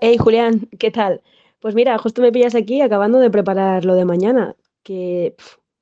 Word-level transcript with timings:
Hey 0.00 0.16
Julián, 0.18 0.68
¿qué 0.78 0.90
tal? 0.90 1.22
Pues 1.60 1.74
mira, 1.74 1.96
justo 1.98 2.22
me 2.22 2.32
pillas 2.32 2.54
aquí 2.54 2.80
acabando 2.80 3.18
de 3.18 3.30
preparar 3.30 3.84
lo 3.84 3.94
de 3.94 4.04
mañana, 4.04 4.56
que 4.82 5.34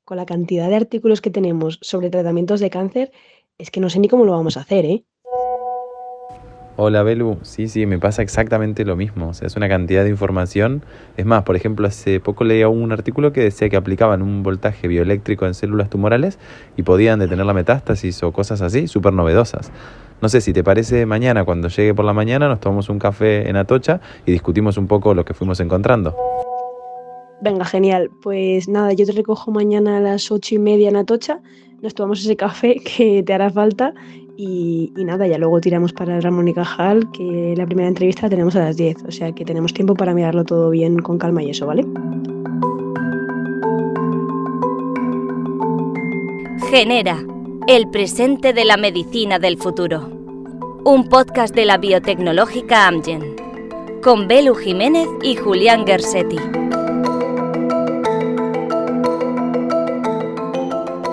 con 0.05 0.17
la 0.17 0.27
cantidad 0.27 0.69
de 0.69 0.77
artículos 0.77 1.21
que 1.21 1.31
tenemos 1.31 1.79
sobre 1.83 2.11
tratamientos 2.11 2.61
de 2.61 2.71
cáncer, 2.71 3.13
es 3.59 3.71
que 3.71 3.81
no 3.81 3.91
sé 3.91 3.99
ni 4.01 4.09
cómo 4.09 4.25
lo 4.25 4.33
vamos 4.33 4.57
a 4.57 4.61
hacer, 4.61 4.85
¿eh? 4.85 5.05
Hola 6.77 7.05
Belu, 7.05 7.39
sí, 7.43 7.69
sí, 7.69 7.87
me 7.87 8.01
pasa 8.01 8.23
exactamente 8.23 8.85
lo 8.85 8.97
mismo. 8.97 9.29
O 9.29 9.35
sea, 9.35 9.47
es 9.47 9.55
una 9.55 9.69
cantidad 9.69 10.03
de 10.03 10.11
información. 10.11 10.83
Es 11.17 11.25
más, 11.25 11.45
por 11.45 11.55
ejemplo, 11.55 11.87
hace 11.87 12.19
poco 12.19 12.43
leía 12.43 12.69
un 12.69 12.91
artículo 12.91 13.33
que 13.33 13.43
decía 13.43 13.69
que 13.69 13.77
aplicaban 13.77 14.23
un 14.23 14.43
voltaje 14.43 14.89
bioeléctrico 14.89 15.47
en 15.47 15.55
células 15.55 15.89
tumorales 15.89 16.41
y 16.77 16.83
podían 16.83 17.21
detener 17.21 17.47
la 17.47 17.55
metástasis 17.55 18.25
o 18.25 18.33
cosas 18.33 18.61
así, 18.61 18.89
súper 18.89 19.13
novedosas. 19.13 19.71
No 20.21 20.29
sé 20.29 20.41
si 20.41 20.53
te 20.53 20.65
parece 20.65 21.07
mañana, 21.07 21.45
cuando 21.45 21.69
llegue 21.69 21.95
por 21.95 22.05
la 22.05 22.13
mañana, 22.13 22.49
nos 22.49 22.59
tomamos 22.59 22.89
un 22.89 22.99
café 22.99 23.49
en 23.49 23.55
Atocha 23.55 24.01
y 24.27 24.33
discutimos 24.33 24.77
un 24.77 24.89
poco 24.89 25.15
lo 25.15 25.25
que 25.25 25.33
fuimos 25.33 25.61
encontrando. 25.61 26.17
Venga, 27.41 27.65
genial. 27.65 28.11
Pues 28.21 28.69
nada, 28.69 28.93
yo 28.95 29.07
te 29.07 29.13
recojo 29.13 29.53
mañana 29.53 29.99
a 29.99 30.01
las 30.01 30.29
ocho 30.33 30.57
y 30.57 30.59
media 30.59 30.89
en 30.89 30.97
Atocha, 30.97 31.41
nos 31.83 31.95
tomamos 31.95 32.21
ese 32.21 32.35
café 32.35 32.81
que 32.81 33.23
te 33.23 33.33
hará 33.33 33.51
falta 33.51 33.95
y, 34.37 34.93
nada, 34.97 35.27
ya 35.27 35.39
luego 35.39 35.61
tiramos 35.61 35.93
para 35.93 36.21
Ramón 36.21 36.49
y 36.49 36.55
Cajal, 36.55 37.11
que 37.13 37.55
la 37.57 37.67
primera 37.67 37.89
entrevista 37.89 38.23
la 38.23 38.31
tenemos 38.31 38.57
a 38.57 38.61
las 38.61 38.77
10, 38.77 39.05
o 39.07 39.11
sea 39.11 39.33
que 39.33 39.45
tenemos 39.45 39.73
tiempo 39.73 39.95
para 39.95 40.15
mirarlo 40.15 40.45
todo 40.45 40.71
bien 40.71 40.99
con 40.99 41.19
calma 41.19 41.43
y 41.43 41.51
eso, 41.51 41.67
¿vale? 41.67 41.85
Genera, 46.71 47.25
el 47.69 47.89
presente 47.89 48.53
de 48.53 48.65
la 48.65 48.77
medicina 48.77 49.39
del 49.39 49.57
futuro. 49.57 50.09
Un 50.85 51.09
podcast 51.09 51.55
de 51.55 51.65
la 51.65 51.79
biotecnológica 51.79 52.89
Amgen, 52.89 53.37
con 54.03 54.27
Belu 54.27 54.55
Jiménez 54.55 55.09
y 55.23 55.37
Julián 55.37 55.87
Gersetti. 55.87 56.39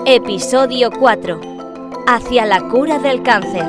Episodio 0.04 0.90
4. 0.90 1.51
Hacia 2.06 2.44
la 2.46 2.68
cura 2.68 2.98
del 2.98 3.22
cáncer. 3.22 3.64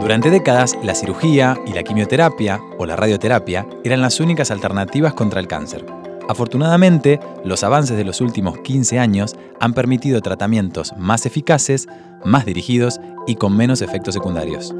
Durante 0.00 0.30
décadas, 0.30 0.76
la 0.82 0.94
cirugía 0.94 1.58
y 1.66 1.72
la 1.72 1.82
quimioterapia 1.82 2.60
o 2.78 2.86
la 2.86 2.96
radioterapia 2.96 3.66
eran 3.84 4.02
las 4.02 4.20
únicas 4.20 4.50
alternativas 4.50 5.14
contra 5.14 5.40
el 5.40 5.48
cáncer. 5.48 5.86
Afortunadamente, 6.28 7.20
los 7.44 7.64
avances 7.64 7.96
de 7.96 8.04
los 8.04 8.20
últimos 8.20 8.58
15 8.58 8.98
años 8.98 9.34
han 9.60 9.72
permitido 9.72 10.20
tratamientos 10.20 10.92
más 10.98 11.24
eficaces, 11.24 11.88
más 12.24 12.44
dirigidos 12.44 13.00
y 13.26 13.36
con 13.36 13.56
menos 13.56 13.82
efectos 13.82 14.14
secundarios. 14.14 14.74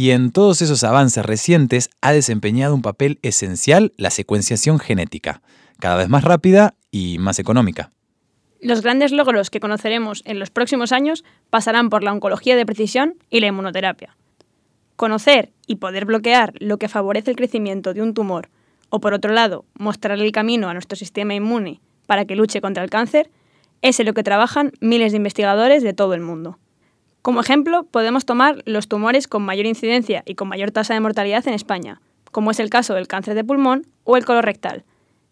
Y 0.00 0.12
en 0.12 0.32
todos 0.32 0.62
esos 0.62 0.82
avances 0.82 1.26
recientes 1.26 1.90
ha 2.00 2.12
desempeñado 2.12 2.74
un 2.74 2.80
papel 2.80 3.18
esencial 3.20 3.92
la 3.98 4.08
secuenciación 4.08 4.78
genética, 4.78 5.42
cada 5.78 5.96
vez 5.96 6.08
más 6.08 6.24
rápida 6.24 6.72
y 6.90 7.18
más 7.18 7.38
económica. 7.38 7.90
Los 8.62 8.80
grandes 8.80 9.12
logros 9.12 9.50
que 9.50 9.60
conoceremos 9.60 10.22
en 10.24 10.38
los 10.38 10.48
próximos 10.48 10.92
años 10.92 11.22
pasarán 11.50 11.90
por 11.90 12.02
la 12.02 12.14
oncología 12.14 12.56
de 12.56 12.64
precisión 12.64 13.16
y 13.28 13.40
la 13.40 13.48
inmunoterapia. 13.48 14.16
Conocer 14.96 15.50
y 15.66 15.76
poder 15.76 16.06
bloquear 16.06 16.54
lo 16.60 16.78
que 16.78 16.88
favorece 16.88 17.30
el 17.30 17.36
crecimiento 17.36 17.92
de 17.92 18.00
un 18.00 18.14
tumor, 18.14 18.48
o 18.88 19.00
por 19.00 19.12
otro 19.12 19.34
lado, 19.34 19.66
mostrar 19.74 20.18
el 20.18 20.32
camino 20.32 20.70
a 20.70 20.72
nuestro 20.72 20.96
sistema 20.96 21.34
inmune 21.34 21.82
para 22.06 22.24
que 22.24 22.36
luche 22.36 22.62
contra 22.62 22.82
el 22.82 22.88
cáncer, 22.88 23.28
es 23.82 24.00
en 24.00 24.06
lo 24.06 24.14
que 24.14 24.22
trabajan 24.22 24.72
miles 24.80 25.12
de 25.12 25.18
investigadores 25.18 25.82
de 25.82 25.92
todo 25.92 26.14
el 26.14 26.22
mundo. 26.22 26.58
Como 27.22 27.40
ejemplo, 27.40 27.84
podemos 27.84 28.24
tomar 28.24 28.62
los 28.64 28.88
tumores 28.88 29.28
con 29.28 29.42
mayor 29.42 29.66
incidencia 29.66 30.22
y 30.24 30.36
con 30.36 30.48
mayor 30.48 30.70
tasa 30.70 30.94
de 30.94 31.00
mortalidad 31.00 31.46
en 31.46 31.54
España, 31.54 32.00
como 32.32 32.50
es 32.50 32.60
el 32.60 32.70
caso 32.70 32.94
del 32.94 33.08
cáncer 33.08 33.34
de 33.34 33.44
pulmón 33.44 33.86
o 34.04 34.16
el 34.16 34.24
colorectal. 34.24 34.84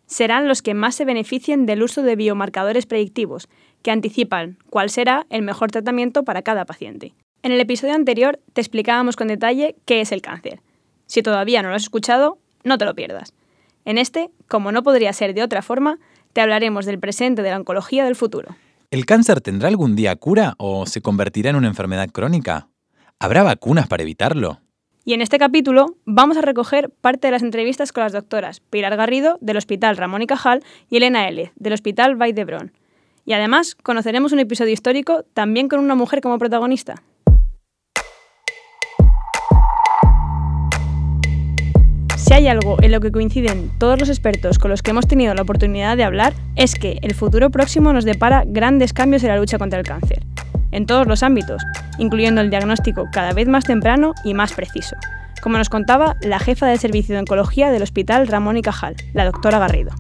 Serán 0.07 0.49
los 0.49 0.61
que 0.61 0.75
más 0.75 0.95
se 0.95 1.07
beneficien 1.07 1.65
del 1.65 1.83
uso 1.83 2.03
de 2.03 2.17
biomarcadores 2.17 2.85
predictivos, 2.85 3.49
que 3.83 3.91
anticipan 3.91 4.59
cuál 4.69 4.91
será 4.91 5.27
el 5.31 5.43
mejor 5.43 5.71
tratamiento 5.71 6.25
para 6.25 6.43
cada 6.43 6.67
paciente. 6.67 7.15
En 7.43 7.53
el 7.53 7.61
episodio 7.61 7.95
anterior 7.95 8.39
te 8.53 8.61
explicábamos 8.61 9.17
con 9.17 9.29
detalle 9.29 9.77
qué 9.87 10.01
es 10.01 10.13
el 10.13 10.23
cáncer. 10.23 10.61
Si 11.07 11.23
todavía 11.23 11.63
no 11.63 11.71
lo 11.71 11.75
has 11.75 11.85
escuchado, 11.85 12.39
no 12.65 12.77
te 12.77 12.85
lo 12.85 12.95
pierdas. 12.95 13.33
En 13.87 13.97
este, 13.97 14.29
como 14.47 14.73
no 14.73 14.83
podría 14.83 15.13
ser 15.15 15.33
de 15.33 15.43
otra 15.43 15.63
forma, 15.63 15.99
te 16.35 16.43
hablaremos 16.43 16.85
del 16.85 16.99
presente 16.99 17.43
de 17.43 17.51
la 17.51 17.57
oncología 17.57 18.05
del 18.05 18.17
futuro. 18.17 18.57
¿El 18.91 19.05
cáncer 19.05 19.43
tendrá 19.43 19.69
algún 19.69 19.97
día 19.97 20.17
cura 20.17 20.55
o 20.57 20.87
se 20.87 21.03
convertirá 21.03 21.51
en 21.51 21.57
una 21.57 21.69
enfermedad 21.69 22.09
crónica? 22.09 22.69
¿Habrá 23.19 23.43
vacunas 23.43 23.87
para 23.87 24.03
evitarlo? 24.03 24.61
Y 25.05 25.13
en 25.13 25.21
este 25.21 25.39
capítulo 25.39 25.97
vamos 26.07 26.39
a 26.39 26.41
recoger 26.41 26.89
parte 26.89 27.27
de 27.27 27.33
las 27.33 27.43
entrevistas 27.43 27.93
con 27.93 28.05
las 28.05 28.15
doctoras 28.15 28.61
Pilar 28.61 28.97
Garrido, 28.97 29.37
del 29.43 29.59
Hospital 29.59 29.99
Ramón 29.99 30.23
y 30.23 30.27
Cajal, 30.27 30.65
y 30.89 30.97
Elena 30.97 31.29
L., 31.29 31.53
del 31.55 31.73
Hospital 31.75 32.17
Vall. 32.17 32.73
Y 33.27 33.35
además 33.35 33.75
conoceremos 33.75 34.33
un 34.33 34.39
episodio 34.39 34.73
histórico 34.73 35.23
también 35.35 35.69
con 35.69 35.81
una 35.81 35.95
mujer 35.95 36.23
como 36.23 36.39
protagonista. 36.39 37.03
Si 42.29 42.35
hay 42.35 42.47
algo 42.47 42.77
en 42.83 42.93
lo 42.93 43.01
que 43.01 43.11
coinciden 43.11 43.71
todos 43.79 43.99
los 43.99 44.11
expertos 44.11 44.59
con 44.59 44.71
los 44.71 44.83
que 44.83 44.91
hemos 44.91 45.09
tenido 45.09 45.33
la 45.33 45.41
oportunidad 45.41 45.97
de 45.97 46.05
hablar, 46.05 46.35
es 46.57 46.75
que 46.75 46.99
el 47.01 47.15
futuro 47.15 47.49
próximo 47.49 47.91
nos 47.95 48.05
depara 48.05 48.45
grandes 48.47 48.93
cambios 48.93 49.23
en 49.23 49.31
la 49.31 49.39
lucha 49.39 49.57
contra 49.57 49.79
el 49.79 49.87
cáncer, 49.87 50.23
en 50.71 50.85
todos 50.85 51.07
los 51.07 51.23
ámbitos, 51.23 51.63
incluyendo 51.97 52.43
el 52.43 52.51
diagnóstico 52.51 53.07
cada 53.11 53.33
vez 53.33 53.49
más 53.49 53.65
temprano 53.65 54.13
y 54.25 54.35
más 54.35 54.53
preciso, 54.53 54.95
como 55.43 55.57
nos 55.57 55.71
contaba 55.71 56.17
la 56.21 56.39
jefa 56.39 56.67
del 56.67 56.79
servicio 56.79 57.15
de 57.15 57.21
oncología 57.21 57.71
del 57.71 57.83
Hospital 57.83 58.29
Ramón 58.29 58.59
y 58.59 58.63
Cajal, 58.63 58.95
la 59.15 59.25
doctora 59.25 59.59
Garrido. 59.59 59.93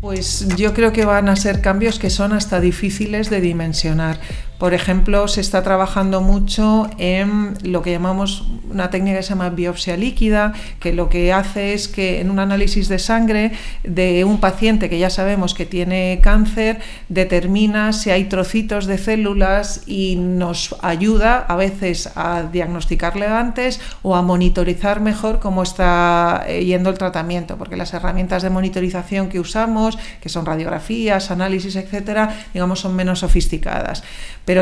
Pues 0.00 0.48
yo 0.56 0.74
creo 0.74 0.92
que 0.92 1.04
van 1.04 1.28
a 1.28 1.36
ser 1.36 1.60
cambios 1.60 2.00
que 2.00 2.10
son 2.10 2.32
hasta 2.32 2.58
difíciles 2.58 3.30
de 3.30 3.40
dimensionar. 3.40 4.18
Por 4.64 4.72
ejemplo, 4.72 5.28
se 5.28 5.42
está 5.42 5.62
trabajando 5.62 6.22
mucho 6.22 6.88
en 6.96 7.52
lo 7.64 7.82
que 7.82 7.90
llamamos 7.90 8.44
una 8.70 8.88
técnica 8.88 9.18
que 9.18 9.22
se 9.22 9.28
llama 9.28 9.50
biopsia 9.50 9.94
líquida, 9.98 10.54
que 10.80 10.94
lo 10.94 11.10
que 11.10 11.34
hace 11.34 11.74
es 11.74 11.86
que 11.86 12.22
en 12.22 12.30
un 12.30 12.38
análisis 12.38 12.88
de 12.88 12.98
sangre 12.98 13.52
de 13.82 14.24
un 14.24 14.40
paciente 14.40 14.88
que 14.88 14.98
ya 14.98 15.10
sabemos 15.10 15.52
que 15.52 15.66
tiene 15.66 16.18
cáncer, 16.22 16.80
determina 17.10 17.92
si 17.92 18.08
hay 18.08 18.24
trocitos 18.24 18.86
de 18.86 18.96
células 18.96 19.82
y 19.84 20.16
nos 20.16 20.74
ayuda 20.80 21.44
a 21.46 21.56
veces 21.56 22.10
a 22.14 22.44
diagnosticarle 22.50 23.26
antes 23.26 23.82
o 24.00 24.16
a 24.16 24.22
monitorizar 24.22 25.02
mejor 25.02 25.40
cómo 25.40 25.62
está 25.62 26.42
eh, 26.48 26.64
yendo 26.64 26.88
el 26.88 26.96
tratamiento, 26.96 27.58
porque 27.58 27.76
las 27.76 27.92
herramientas 27.92 28.42
de 28.42 28.48
monitorización 28.48 29.28
que 29.28 29.40
usamos, 29.40 29.98
que 30.22 30.30
son 30.30 30.46
radiografías, 30.46 31.30
análisis, 31.30 31.76
etcétera, 31.76 32.34
digamos 32.54 32.80
son 32.80 32.96
menos 32.96 33.18
sofisticadas. 33.18 34.02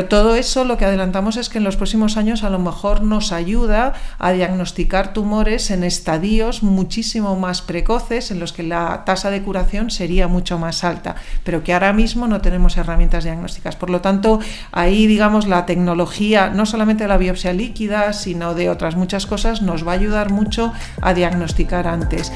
Todo 0.05 0.35
eso 0.35 0.63
lo 0.65 0.77
que 0.77 0.85
adelantamos 0.85 1.37
es 1.37 1.49
que 1.49 1.57
en 1.57 1.63
los 1.63 1.77
próximos 1.77 2.17
años 2.17 2.43
a 2.43 2.49
lo 2.49 2.59
mejor 2.59 3.01
nos 3.03 3.31
ayuda 3.31 3.93
a 4.19 4.31
diagnosticar 4.31 5.13
tumores 5.13 5.71
en 5.71 5.83
estadios 5.83 6.63
muchísimo 6.63 7.35
más 7.35 7.61
precoces 7.61 8.31
en 8.31 8.39
los 8.39 8.53
que 8.53 8.63
la 8.63 9.03
tasa 9.05 9.29
de 9.29 9.41
curación 9.43 9.89
sería 9.89 10.27
mucho 10.27 10.57
más 10.57 10.83
alta, 10.83 11.15
pero 11.43 11.63
que 11.63 11.73
ahora 11.73 11.93
mismo 11.93 12.27
no 12.27 12.41
tenemos 12.41 12.77
herramientas 12.77 13.23
diagnósticas. 13.23 13.75
Por 13.75 13.89
lo 13.89 14.01
tanto, 14.01 14.39
ahí 14.71 15.07
digamos 15.07 15.47
la 15.47 15.65
tecnología, 15.65 16.49
no 16.49 16.65
solamente 16.65 17.03
de 17.03 17.09
la 17.09 17.17
biopsia 17.17 17.53
líquida, 17.53 18.13
sino 18.13 18.53
de 18.53 18.69
otras 18.69 18.95
muchas 18.95 19.25
cosas, 19.25 19.61
nos 19.61 19.85
va 19.85 19.91
a 19.91 19.95
ayudar 19.95 20.31
mucho 20.31 20.73
a 21.01 21.13
diagnosticar 21.13 21.87
antes. 21.87 22.31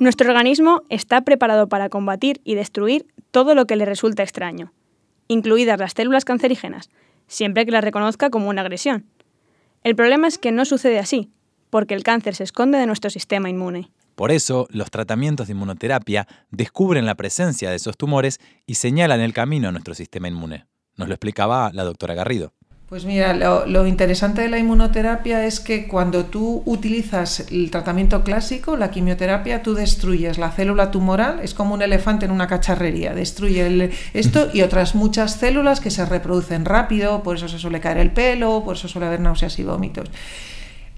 Nuestro 0.00 0.28
organismo 0.28 0.82
está 0.90 1.22
preparado 1.22 1.68
para 1.68 1.88
combatir 1.88 2.40
y 2.44 2.54
destruir 2.54 3.06
todo 3.32 3.56
lo 3.56 3.66
que 3.66 3.74
le 3.74 3.84
resulta 3.84 4.22
extraño, 4.22 4.72
incluidas 5.26 5.80
las 5.80 5.92
células 5.92 6.24
cancerígenas, 6.24 6.88
siempre 7.26 7.66
que 7.66 7.72
las 7.72 7.82
reconozca 7.82 8.30
como 8.30 8.48
una 8.48 8.60
agresión. 8.60 9.06
El 9.82 9.96
problema 9.96 10.28
es 10.28 10.38
que 10.38 10.52
no 10.52 10.64
sucede 10.64 11.00
así, 11.00 11.32
porque 11.68 11.94
el 11.94 12.04
cáncer 12.04 12.36
se 12.36 12.44
esconde 12.44 12.78
de 12.78 12.86
nuestro 12.86 13.10
sistema 13.10 13.50
inmune. 13.50 13.90
Por 14.14 14.30
eso, 14.30 14.68
los 14.70 14.90
tratamientos 14.92 15.48
de 15.48 15.54
inmunoterapia 15.54 16.28
descubren 16.52 17.04
la 17.04 17.16
presencia 17.16 17.70
de 17.70 17.76
esos 17.76 17.96
tumores 17.96 18.38
y 18.66 18.76
señalan 18.76 19.20
el 19.20 19.32
camino 19.32 19.68
a 19.68 19.72
nuestro 19.72 19.94
sistema 19.94 20.28
inmune. 20.28 20.66
Nos 20.96 21.08
lo 21.08 21.14
explicaba 21.14 21.72
la 21.72 21.82
doctora 21.82 22.14
Garrido. 22.14 22.52
Pues 22.88 23.04
mira, 23.04 23.34
lo, 23.34 23.86
interesante 23.86 24.40
de 24.40 24.48
la 24.48 24.58
inmunoterapia 24.58 25.44
es 25.44 25.60
que 25.60 25.86
cuando 25.86 26.24
tú 26.24 26.62
utilizas 26.64 27.40
el 27.50 27.70
tratamiento 27.70 28.24
clásico, 28.24 28.78
la 28.78 28.90
quimioterapia, 28.90 29.62
tú 29.62 29.74
destruyes 29.74 30.38
la 30.38 30.50
célula 30.50 30.90
tumoral, 30.90 31.40
es 31.40 31.52
como 31.52 31.74
un 31.74 31.82
elefante 31.82 32.24
en 32.24 32.30
una 32.30 32.46
cacharrería, 32.46 33.12
destruye 33.12 33.66
el, 33.66 33.90
esto 34.14 34.48
y 34.54 34.62
otras 34.62 34.94
muchas 34.94 35.34
células 35.34 35.80
que 35.80 35.90
se 35.90 36.06
reproducen 36.06 36.64
rápido, 36.64 37.22
por 37.22 37.36
eso 37.36 37.46
se 37.46 37.58
suele 37.58 37.80
caer 37.80 37.98
el 37.98 38.10
pelo, 38.10 38.62
por 38.64 38.76
eso 38.76 38.88
suele 38.88 39.08
haber 39.08 39.20
náuseas 39.20 39.58
y 39.58 39.64
vómitos. 39.64 40.08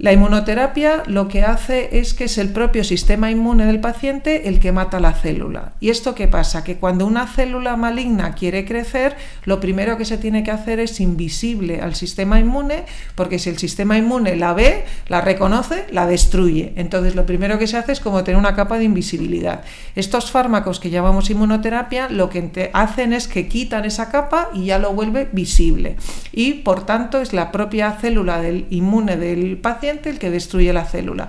La 0.01 0.15
inmunoterapia 0.15 1.03
lo 1.05 1.29
que 1.29 1.43
hace 1.43 1.99
es 1.99 2.15
que 2.15 2.25
es 2.25 2.39
el 2.39 2.49
propio 2.55 2.85
sistema 2.85 3.31
inmune 3.31 3.67
del 3.67 3.81
paciente 3.81 4.49
el 4.49 4.59
que 4.59 4.73
mata 4.73 4.99
la 4.99 5.13
célula. 5.13 5.75
¿Y 5.79 5.91
esto 5.91 6.15
qué 6.15 6.27
pasa? 6.27 6.65
Que 6.65 6.77
cuando 6.77 7.07
una 7.07 7.27
célula 7.27 7.77
maligna 7.77 8.35
quiere 8.35 8.65
crecer, 8.65 9.15
lo 9.45 9.61
primero 9.61 9.99
que 9.99 10.07
se 10.07 10.17
tiene 10.17 10.43
que 10.43 10.53
hacer 10.53 10.81
es 10.81 11.01
invisible 11.01 11.83
al 11.83 11.95
sistema 11.97 12.41
inmune, 12.41 12.87
porque 13.15 13.39
si 13.39 13.51
el 13.51 13.59
sistema 13.59 13.99
inmune 13.99 14.37
la 14.37 14.55
ve, 14.55 14.87
la 15.09 15.21
reconoce, 15.21 15.85
la 15.91 16.07
destruye. 16.07 16.73
Entonces 16.77 17.15
lo 17.15 17.27
primero 17.27 17.59
que 17.59 17.67
se 17.67 17.77
hace 17.77 17.93
es 17.93 18.01
como 18.01 18.25
tener 18.25 18.39
una 18.39 18.57
capa 18.57 18.79
de 18.79 18.85
invisibilidad. 18.85 19.65
Estos 19.97 20.31
fármacos 20.31 20.81
que 20.81 20.89
llamamos 20.89 21.29
inmunoterapia 21.29 22.09
lo 22.09 22.31
que 22.31 22.71
hacen 22.73 23.13
es 23.13 23.29
que 23.29 23.49
quitan 23.49 23.85
esa 23.85 24.11
capa 24.11 24.49
y 24.55 24.65
ya 24.65 24.79
lo 24.79 24.95
vuelve 24.95 25.29
visible. 25.31 25.97
Y 26.33 26.55
por 26.55 26.87
tanto 26.87 27.21
es 27.21 27.35
la 27.35 27.53
propia 27.53 27.93
célula 28.01 28.41
del 28.41 28.67
inmune 28.71 29.19
del 29.19 29.59
paciente 29.59 29.90
el 29.91 30.19
que 30.19 30.31
destruye 30.31 30.73
la 30.73 30.85
célula. 30.85 31.29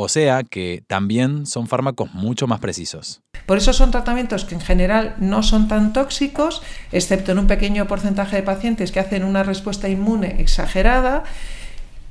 O 0.00 0.08
sea 0.08 0.44
que 0.44 0.84
también 0.86 1.44
son 1.44 1.66
fármacos 1.66 2.14
mucho 2.14 2.46
más 2.46 2.60
precisos. 2.60 3.20
Por 3.46 3.58
eso 3.58 3.72
son 3.72 3.90
tratamientos 3.90 4.44
que 4.44 4.54
en 4.54 4.60
general 4.60 5.16
no 5.18 5.42
son 5.42 5.66
tan 5.66 5.92
tóxicos, 5.92 6.62
excepto 6.92 7.32
en 7.32 7.40
un 7.40 7.48
pequeño 7.48 7.88
porcentaje 7.88 8.36
de 8.36 8.42
pacientes 8.44 8.92
que 8.92 9.00
hacen 9.00 9.24
una 9.24 9.42
respuesta 9.42 9.88
inmune 9.88 10.40
exagerada 10.40 11.24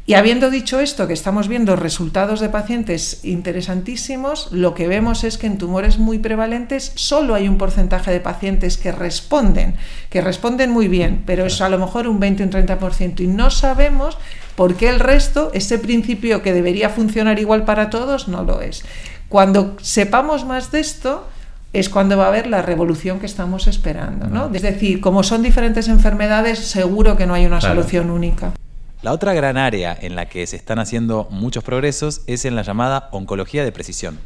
y 0.09 0.13
habiendo 0.13 0.49
dicho 0.49 0.79
esto, 0.79 1.05
que 1.05 1.13
estamos 1.13 1.49
viendo 1.49 1.75
resultados 1.75 2.39
de 2.39 2.47
pacientes 2.47 3.25
interesantísimos, 3.25 4.47
lo 4.53 4.73
que 4.73 4.87
vemos 4.87 5.25
es 5.25 5.37
que 5.37 5.47
en 5.47 5.57
tumores 5.57 5.97
muy 5.97 6.17
prevalentes 6.17 6.93
solo 6.95 7.35
hay 7.35 7.49
un 7.49 7.57
porcentaje 7.57 8.11
de 8.11 8.21
pacientes 8.21 8.77
que 8.77 8.93
responden, 8.93 9.75
que 10.09 10.21
responden 10.21 10.71
muy 10.71 10.87
bien, 10.87 11.23
pero 11.25 11.45
es 11.45 11.59
a 11.59 11.67
lo 11.67 11.77
mejor 11.77 12.07
un 12.07 12.21
20 12.21 12.41
o 12.41 12.45
un 12.45 12.51
30%. 12.53 13.19
Y 13.19 13.27
no 13.27 13.49
sabemos 13.49 14.17
por 14.55 14.75
qué 14.75 14.87
el 14.87 15.01
resto, 15.01 15.51
ese 15.53 15.77
principio 15.77 16.41
que 16.41 16.53
debería 16.53 16.87
funcionar 16.87 17.37
igual 17.37 17.65
para 17.65 17.89
todos, 17.89 18.29
no 18.29 18.43
lo 18.43 18.61
es. 18.61 18.85
Cuando 19.27 19.75
sepamos 19.81 20.45
más 20.45 20.71
de 20.71 20.79
esto, 20.79 21.27
es 21.73 21.89
cuando 21.89 22.17
va 22.17 22.23
a 22.23 22.29
haber 22.29 22.47
la 22.47 22.61
revolución 22.61 23.19
que 23.19 23.25
estamos 23.25 23.67
esperando. 23.67 24.27
¿no? 24.27 24.49
Es 24.53 24.61
decir, 24.61 25.01
como 25.01 25.21
son 25.23 25.43
diferentes 25.43 25.89
enfermedades, 25.89 26.59
seguro 26.59 27.17
que 27.17 27.25
no 27.25 27.33
hay 27.33 27.45
una 27.45 27.59
solución 27.59 28.09
única. 28.09 28.53
La 29.03 29.13
otra 29.13 29.33
gran 29.33 29.57
área 29.57 29.95
en 29.99 30.15
la 30.15 30.27
que 30.27 30.47
se 30.47 30.55
están 30.55 30.79
haciendo 30.79 31.27
muchos 31.29 31.63
progresos 31.63 32.21
es 32.25 32.45
en 32.45 32.55
la 32.55 32.63
llamada 32.63 33.09
oncología 33.11 33.63
de 33.63 33.71
precisión. 33.71 34.19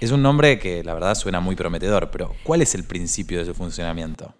Es 0.00 0.12
un 0.12 0.22
nombre 0.22 0.60
que 0.60 0.84
la 0.84 0.94
verdad 0.94 1.16
suena 1.16 1.40
muy 1.40 1.56
prometedor, 1.56 2.10
pero 2.12 2.34
¿cuál 2.44 2.62
es 2.62 2.76
el 2.76 2.84
principio 2.84 3.40
de 3.40 3.46
su 3.46 3.54
funcionamiento? 3.54 4.32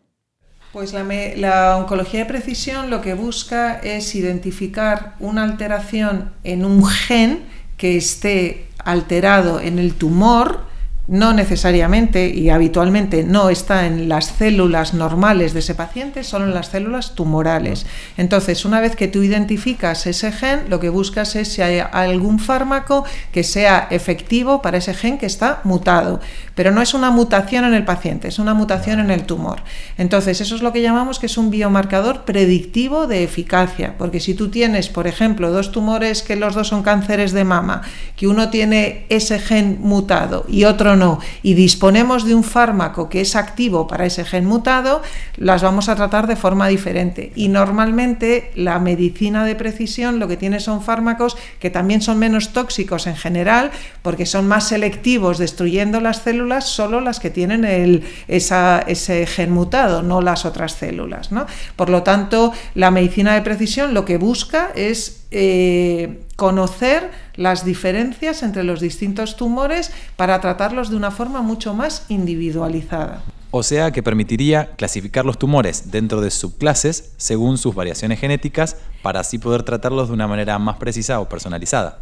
Pues 0.73 0.93
la, 0.93 1.03
la, 1.37 1.77
oncología 1.77 2.21
de 2.21 2.27
precisión 2.27 2.89
lo 2.89 3.01
que 3.01 3.15
busca 3.15 3.81
es 3.81 4.15
identificar 4.15 5.17
una 5.19 5.43
alteración 5.43 6.33
en 6.45 6.65
un 6.65 6.87
gen 6.87 7.45
que 7.77 7.97
esté 7.97 8.69
alterado 8.79 9.61
en 9.61 9.81
el 9.81 9.95
tumor 9.95 10.67
no 11.07 11.35
necesariamente 11.35 12.29
y 12.29 12.49
habitualmente 12.49 13.25
no 13.25 13.51
está 13.51 13.87
en 13.87 14.09
las 14.09 14.27
células 14.27 14.95
normales 14.95 15.53
de 15.53 15.59
ese 15.59 15.75
paciente, 15.75 16.25
solo 16.25 16.47
en 16.47 16.55
las 16.55 16.69
células 16.69 17.15
tumorales. 17.15 17.85
Entonces, 18.17 18.65
una 18.65 18.81
vez 18.81 18.97
que 18.97 19.09
tú 19.09 19.23
identificas 19.23 20.07
ese 20.07 20.33
gen, 20.33 20.63
lo 20.69 20.81
que 20.81 20.89
buscas 20.89 21.37
es 21.37 21.49
si 21.49 21.61
hay 21.61 21.83
algún 21.93 22.39
fármaco 22.39 23.05
que 23.33 23.45
sea 23.45 23.87
efectivo 23.91 24.63
para 24.63 24.79
ese 24.79 24.95
gen 24.95 25.19
que 25.19 25.27
está 25.27 25.61
mutado. 25.65 26.21
Pero 26.55 26.71
no 26.71 26.81
es 26.81 26.95
una 26.95 27.11
mutación 27.11 27.65
en 27.65 27.75
el 27.75 27.85
paciente, 27.85 28.29
es 28.29 28.39
una 28.39 28.55
mutación 28.55 29.01
en 29.01 29.11
el 29.11 29.25
tumor. 29.25 29.61
Entonces, 29.99 30.41
eso 30.41 30.55
es 30.55 30.63
lo 30.63 30.73
que 30.73 30.83
llamamos 30.83 31.19
que 31.19 31.27
es 31.27 31.37
un 31.37 31.51
biomarcador 31.51 32.25
predictivo 32.25 33.07
de 33.07 33.25
eficacia, 33.25 33.95
porque 33.99 34.21
si 34.21 34.35
tú 34.35 34.49
tienes, 34.49 34.89
por 34.89 35.07
ejemplo, 35.07 35.51
dos 35.51 35.73
tumores 35.73 36.23
que 36.23 36.37
los 36.37 36.55
dos 36.55 36.69
son 36.69 36.83
cánceres 36.83 37.33
de 37.33 37.45
mama, 37.45 37.83
que 38.17 38.27
uno 38.27 38.49
tiene 38.49 39.05
ese 39.11 39.39
gen 39.39 39.79
mutado 39.81 40.47
y 40.49 40.65
otro 40.65 40.94
no, 40.97 41.19
y 41.43 41.55
disponemos 41.55 42.25
de 42.25 42.35
un 42.35 42.45
fármaco 42.45 43.09
que 43.09 43.21
es 43.21 43.37
activo 43.37 43.87
para 43.87 44.07
ese 44.07 44.25
gen 44.25 44.45
mutado, 44.45 45.03
las 45.37 45.63
vamos 45.63 45.89
a 45.89 45.97
tratar 45.97 46.27
de 46.27 46.37
forma 46.37 46.69
diferente. 46.69 47.33
Y 47.35 47.49
normalmente 47.49 48.51
la 48.55 48.79
medicina 48.79 49.45
de 49.45 49.55
precisión 49.55 50.19
lo 50.19 50.29
que 50.29 50.37
tiene 50.37 50.61
son 50.61 50.83
fármacos 50.83 51.37
que 51.59 51.71
también 51.71 52.03
son 52.03 52.19
menos 52.19 52.53
tóxicos 52.53 53.07
en 53.07 53.17
general, 53.17 53.71
porque 54.03 54.27
son 54.27 54.47
más 54.47 54.69
selectivos 54.69 55.39
destruyendo 55.39 56.01
las 56.01 56.23
células, 56.23 56.69
solo 56.69 57.01
las 57.01 57.21
que 57.21 57.31
tienen 57.31 57.65
el, 57.65 58.05
ese 58.29 59.27
gen 59.27 59.53
mutado, 59.53 60.03
no 60.03 60.21
las 60.21 60.45
otras 60.45 60.73
células. 60.73 61.33
¿no? 61.33 61.47
Por 61.77 61.91
lo 61.91 62.03
tanto, 62.03 62.53
la 62.75 62.91
medicina 62.91 63.35
de 63.35 63.43
precisión 63.43 63.95
lo 63.95 64.05
que 64.05 64.19
busca 64.19 64.71
es 64.75 65.25
eh, 65.31 66.24
conocer 66.37 67.11
las 67.37 67.65
diferencias 67.65 68.43
entre 68.43 68.65
los 68.65 68.81
distintos 68.81 69.37
tumores 69.37 69.93
para 70.17 70.41
tratarlos 70.41 70.91
de 70.91 70.97
una 70.97 71.11
forma 71.11 71.43
mucho 71.43 71.75
más 71.75 72.07
individualizada. 72.09 73.23
O 73.51 73.63
sea 73.63 73.93
que 73.93 74.03
permitiría 74.03 74.73
clasificar 74.77 75.25
los 75.25 75.39
tumores 75.39 75.93
dentro 75.93 76.21
de 76.21 76.33
subclases 76.33 77.13
según 77.19 77.57
sus 77.57 77.73
variaciones 77.73 78.19
genéticas 78.19 78.77
para 79.01 79.21
así 79.21 79.39
poder 79.39 79.63
tratarlos 79.63 80.09
de 80.09 80.15
una 80.15 80.27
manera 80.27 80.59
más 80.59 80.77
precisa 80.77 81.21
o 81.21 81.29
personalizada. 81.29 82.01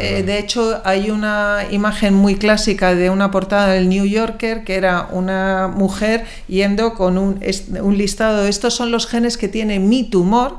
Eh, 0.00 0.22
de 0.22 0.38
hecho, 0.38 0.80
hay 0.84 1.10
una 1.10 1.66
imagen 1.70 2.14
muy 2.14 2.36
clásica 2.36 2.94
de 2.94 3.10
una 3.10 3.30
portada 3.30 3.68
del 3.74 3.88
New 3.88 4.06
Yorker 4.06 4.64
que 4.64 4.74
era 4.74 5.08
una 5.12 5.68
mujer 5.68 6.24
yendo 6.48 6.94
con 6.94 7.18
un, 7.18 7.40
un 7.80 7.98
listado, 7.98 8.46
estos 8.46 8.74
son 8.74 8.90
los 8.90 9.06
genes 9.06 9.36
que 9.36 9.48
tiene 9.48 9.78
mi 9.78 10.04
tumor, 10.04 10.58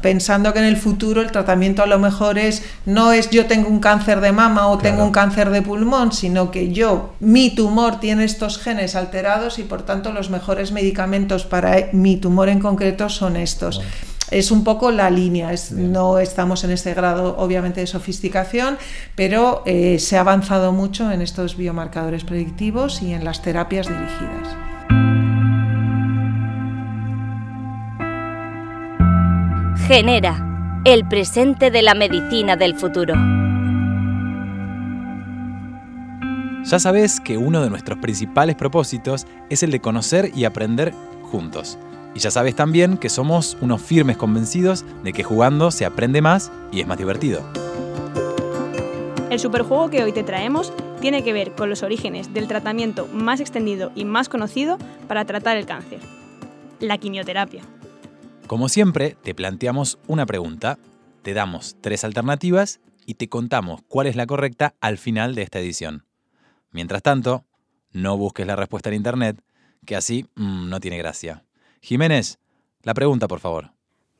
pensando 0.00 0.52
que 0.52 0.60
en 0.60 0.64
el 0.64 0.76
futuro 0.76 1.20
el 1.20 1.32
tratamiento 1.32 1.82
a 1.82 1.86
lo 1.86 1.98
mejor 1.98 2.38
es 2.38 2.62
no 2.84 3.12
es 3.12 3.30
yo 3.30 3.46
tengo 3.46 3.68
un 3.68 3.80
cáncer 3.80 4.20
de 4.20 4.32
mama 4.32 4.68
o 4.68 4.78
tengo 4.78 5.04
un 5.04 5.12
cáncer 5.12 5.50
de 5.50 5.62
pulmón, 5.62 6.12
sino 6.12 6.50
que 6.50 6.72
yo 6.72 7.14
mi 7.20 7.54
tumor 7.54 8.00
tiene 8.00 8.24
estos 8.24 8.58
genes 8.58 8.94
alterados 8.94 9.58
y 9.58 9.64
por 9.64 9.82
tanto 9.82 10.12
los 10.12 10.30
mejores 10.30 10.72
medicamentos 10.72 11.44
para 11.44 11.88
mi 11.92 12.16
tumor 12.16 12.48
en 12.48 12.60
concreto 12.60 13.08
son 13.08 13.36
estos. 13.36 13.80
Es 14.30 14.50
un 14.50 14.64
poco 14.64 14.90
la 14.90 15.08
línea, 15.08 15.52
no 15.72 16.18
estamos 16.18 16.64
en 16.64 16.72
este 16.72 16.94
grado 16.94 17.36
obviamente 17.38 17.80
de 17.80 17.86
sofisticación, 17.86 18.76
pero 19.14 19.62
eh, 19.66 20.00
se 20.00 20.16
ha 20.16 20.20
avanzado 20.20 20.72
mucho 20.72 21.12
en 21.12 21.22
estos 21.22 21.56
biomarcadores 21.56 22.24
predictivos 22.24 23.02
y 23.02 23.12
en 23.12 23.24
las 23.24 23.42
terapias 23.42 23.86
dirigidas. 23.86 24.75
Genera, 29.88 30.82
el 30.84 31.06
presente 31.06 31.70
de 31.70 31.80
la 31.80 31.94
medicina 31.94 32.56
del 32.56 32.74
futuro. 32.74 33.14
Ya 36.64 36.80
sabes 36.80 37.20
que 37.20 37.38
uno 37.38 37.62
de 37.62 37.70
nuestros 37.70 38.00
principales 38.00 38.56
propósitos 38.56 39.28
es 39.48 39.62
el 39.62 39.70
de 39.70 39.78
conocer 39.78 40.32
y 40.34 40.44
aprender 40.44 40.92
juntos. 41.30 41.78
Y 42.16 42.18
ya 42.18 42.32
sabes 42.32 42.56
también 42.56 42.96
que 42.96 43.08
somos 43.08 43.56
unos 43.60 43.80
firmes 43.80 44.16
convencidos 44.16 44.84
de 45.04 45.12
que 45.12 45.22
jugando 45.22 45.70
se 45.70 45.84
aprende 45.84 46.20
más 46.20 46.50
y 46.72 46.80
es 46.80 46.88
más 46.88 46.98
divertido. 46.98 47.48
El 49.30 49.38
superjuego 49.38 49.88
que 49.88 50.02
hoy 50.02 50.10
te 50.10 50.24
traemos 50.24 50.72
tiene 51.00 51.22
que 51.22 51.32
ver 51.32 51.52
con 51.52 51.70
los 51.70 51.84
orígenes 51.84 52.34
del 52.34 52.48
tratamiento 52.48 53.06
más 53.12 53.38
extendido 53.38 53.92
y 53.94 54.04
más 54.04 54.28
conocido 54.28 54.78
para 55.06 55.24
tratar 55.26 55.56
el 55.56 55.64
cáncer, 55.64 56.00
la 56.80 56.98
quimioterapia. 56.98 57.62
Como 58.46 58.68
siempre, 58.68 59.16
te 59.22 59.34
planteamos 59.34 59.98
una 60.06 60.24
pregunta, 60.24 60.78
te 61.22 61.34
damos 61.34 61.76
tres 61.80 62.04
alternativas 62.04 62.80
y 63.04 63.14
te 63.14 63.28
contamos 63.28 63.80
cuál 63.88 64.06
es 64.06 64.14
la 64.14 64.26
correcta 64.26 64.76
al 64.80 64.98
final 64.98 65.34
de 65.34 65.42
esta 65.42 65.58
edición. 65.58 66.06
Mientras 66.70 67.02
tanto, 67.02 67.44
no 67.90 68.16
busques 68.16 68.46
la 68.46 68.54
respuesta 68.54 68.88
en 68.88 68.96
Internet, 68.96 69.42
que 69.84 69.96
así 69.96 70.26
mm, 70.36 70.68
no 70.68 70.78
tiene 70.78 70.96
gracia. 70.96 71.44
Jiménez, 71.80 72.38
la 72.82 72.94
pregunta, 72.94 73.26
por 73.26 73.40
favor. 73.40 73.72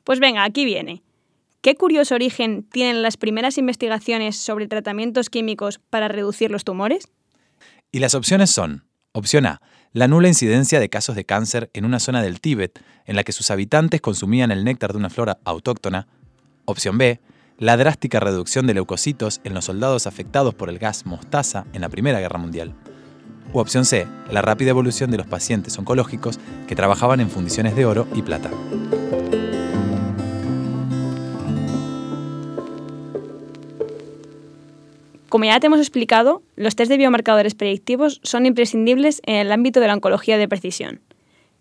Pues 0.03 0.19
venga, 0.19 0.43
aquí 0.43 0.65
viene. 0.65 1.03
¿Qué 1.61 1.75
curioso 1.75 2.15
origen 2.15 2.63
tienen 2.63 3.01
las 3.01 3.15
primeras 3.15 3.57
investigaciones 3.57 4.35
sobre 4.35 4.67
tratamientos 4.67 5.29
químicos 5.29 5.79
para 5.89 6.09
reducir 6.09 6.51
los 6.51 6.65
tumores? 6.65 7.07
Y 7.93 7.99
las 7.99 8.13
opciones 8.13 8.49
son, 8.49 8.83
opción 9.17 9.47
A, 9.47 9.61
la 9.93 10.07
nula 10.07 10.27
incidencia 10.27 10.79
de 10.79 10.89
casos 10.89 11.15
de 11.15 11.25
cáncer 11.25 11.71
en 11.73 11.85
una 11.85 11.99
zona 11.99 12.21
del 12.21 12.39
Tíbet 12.39 12.79
en 13.05 13.15
la 13.15 13.23
que 13.23 13.31
sus 13.31 13.49
habitantes 13.49 13.99
consumían 13.99 14.51
el 14.51 14.63
néctar 14.63 14.91
de 14.91 14.99
una 14.99 15.09
flora 15.09 15.39
autóctona. 15.43 16.07
Opción 16.65 16.99
B, 16.99 17.19
la 17.57 17.77
drástica 17.77 18.19
reducción 18.19 18.67
de 18.67 18.75
leucocitos 18.75 19.41
en 19.43 19.55
los 19.55 19.65
soldados 19.65 20.05
afectados 20.05 20.53
por 20.53 20.69
el 20.69 20.77
gas 20.77 21.07
mostaza 21.07 21.65
en 21.73 21.81
la 21.81 21.89
Primera 21.89 22.19
Guerra 22.19 22.37
Mundial. 22.37 22.75
O 23.53 23.59
opción 23.59 23.85
C, 23.85 24.05
la 24.29 24.43
rápida 24.43 24.69
evolución 24.69 25.09
de 25.09 25.17
los 25.17 25.25
pacientes 25.25 25.75
oncológicos 25.79 26.39
que 26.67 26.75
trabajaban 26.75 27.19
en 27.19 27.31
fundiciones 27.31 27.75
de 27.75 27.85
oro 27.85 28.07
y 28.13 28.21
plata. 28.21 28.51
Como 35.37 35.45
ya 35.45 35.59
te 35.59 35.67
hemos 35.67 35.79
explicado, 35.79 36.41
los 36.55 36.75
test 36.75 36.89
de 36.89 36.97
biomarcadores 36.97 37.53
predictivos 37.53 38.19
son 38.23 38.47
imprescindibles 38.47 39.21
en 39.23 39.35
el 39.35 39.51
ámbito 39.51 39.79
de 39.79 39.85
la 39.85 39.93
oncología 39.93 40.35
de 40.35 40.47
precisión. 40.47 40.99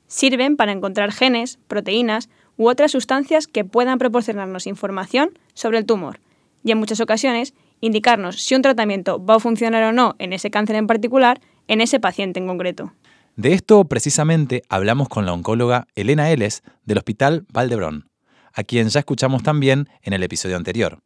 Sirven 0.07 0.57
para 0.57 0.73
encontrar 0.73 1.13
genes, 1.13 1.59
proteínas 1.69 2.31
u 2.57 2.71
otras 2.71 2.93
sustancias 2.93 3.47
que 3.47 3.67
puedan 3.67 3.99
proporcionarnos 3.99 4.67
información 4.67 5.39
sobre 5.53 5.77
el 5.77 5.85
tumor, 5.85 6.21
y 6.65 6.73
en 6.73 6.79
muchas 6.79 7.01
ocasiones 7.01 7.53
indicarnos 7.83 8.41
si 8.41 8.55
un 8.55 8.63
tratamiento 8.63 9.23
va 9.23 9.35
a 9.35 9.41
funcionar 9.41 9.83
o 9.83 9.93
no 9.93 10.15
en 10.19 10.33
ese 10.33 10.51
cáncer 10.51 10.77
en 10.77 10.87
particular, 10.87 11.43
en 11.69 11.83
ese 11.83 12.01
paciente 12.01 12.41
en 12.41 12.47
concreto. 12.47 12.95
De 13.37 13.53
esto 13.53 13.85
precisamente 13.85 14.63
hablamos 14.71 15.11
con 15.11 15.27
la 15.27 15.35
oncóloga 15.35 15.87
Elena 15.97 16.31
Eles 16.31 16.63
del 16.87 16.97
Hospital 16.97 17.45
Valdebrón, 17.53 18.09
a 18.55 18.65
quien 18.65 18.89
ya 18.89 19.01
escuchamos 19.01 19.43
también 19.43 19.91
en 20.01 20.15
el 20.15 20.23
episodio 20.23 20.57
anterior. 20.57 21.03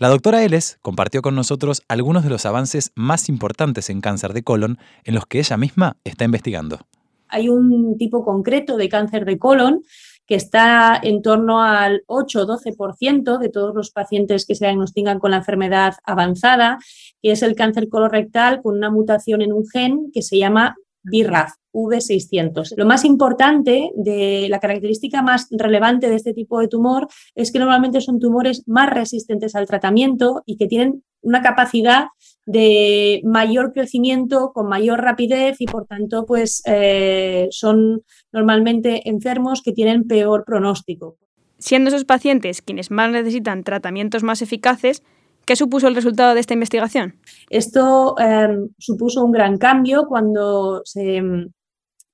La 0.00 0.08
doctora 0.08 0.42
Eles 0.42 0.78
compartió 0.80 1.20
con 1.20 1.34
nosotros 1.34 1.82
algunos 1.86 2.24
de 2.24 2.30
los 2.30 2.46
avances 2.46 2.90
más 2.94 3.28
importantes 3.28 3.90
en 3.90 4.00
cáncer 4.00 4.32
de 4.32 4.42
colon 4.42 4.78
en 5.04 5.14
los 5.14 5.26
que 5.26 5.40
ella 5.40 5.58
misma 5.58 5.98
está 6.04 6.24
investigando. 6.24 6.78
Hay 7.28 7.50
un 7.50 7.98
tipo 7.98 8.24
concreto 8.24 8.78
de 8.78 8.88
cáncer 8.88 9.26
de 9.26 9.38
colon 9.38 9.82
que 10.24 10.36
está 10.36 10.98
en 11.02 11.20
torno 11.20 11.60
al 11.60 12.02
8 12.06 12.40
o 12.40 12.46
12% 12.46 13.38
de 13.38 13.50
todos 13.50 13.74
los 13.74 13.90
pacientes 13.90 14.46
que 14.46 14.54
se 14.54 14.64
diagnostican 14.64 15.18
con 15.18 15.32
la 15.32 15.36
enfermedad 15.36 15.92
avanzada, 16.04 16.78
que 17.20 17.32
es 17.32 17.42
el 17.42 17.54
cáncer 17.54 17.90
colorectal 17.90 18.62
con 18.62 18.78
una 18.78 18.90
mutación 18.90 19.42
en 19.42 19.52
un 19.52 19.66
gen 19.68 20.10
que 20.14 20.22
se 20.22 20.38
llama 20.38 20.76
BRAF. 21.02 21.52
V600. 21.72 22.74
Lo 22.76 22.86
más 22.86 23.04
importante 23.04 23.90
de 23.94 24.48
la 24.48 24.58
característica 24.58 25.22
más 25.22 25.46
relevante 25.50 26.08
de 26.08 26.16
este 26.16 26.34
tipo 26.34 26.60
de 26.60 26.68
tumor 26.68 27.06
es 27.34 27.52
que 27.52 27.58
normalmente 27.58 28.00
son 28.00 28.18
tumores 28.18 28.64
más 28.66 28.90
resistentes 28.90 29.54
al 29.54 29.66
tratamiento 29.66 30.42
y 30.46 30.56
que 30.56 30.66
tienen 30.66 31.04
una 31.22 31.42
capacidad 31.42 32.06
de 32.46 33.20
mayor 33.24 33.72
crecimiento, 33.72 34.52
con 34.52 34.68
mayor 34.68 35.00
rapidez 35.00 35.60
y 35.60 35.66
por 35.66 35.86
tanto 35.86 36.24
pues 36.26 36.62
eh, 36.66 37.46
son 37.50 38.02
normalmente 38.32 39.08
enfermos 39.08 39.62
que 39.62 39.72
tienen 39.72 40.04
peor 40.04 40.44
pronóstico. 40.44 41.18
Siendo 41.58 41.88
esos 41.88 42.04
pacientes 42.04 42.62
quienes 42.62 42.90
más 42.90 43.12
necesitan 43.12 43.64
tratamientos 43.64 44.22
más 44.22 44.40
eficaces, 44.40 45.02
¿Qué 45.50 45.56
supuso 45.56 45.88
el 45.88 45.96
resultado 45.96 46.32
de 46.32 46.38
esta 46.38 46.54
investigación? 46.54 47.16
Esto 47.48 48.14
em, 48.20 48.68
supuso 48.78 49.24
un 49.24 49.32
gran 49.32 49.58
cambio 49.58 50.06
cuando 50.06 50.80
se 50.84 51.16
em, 51.16 51.50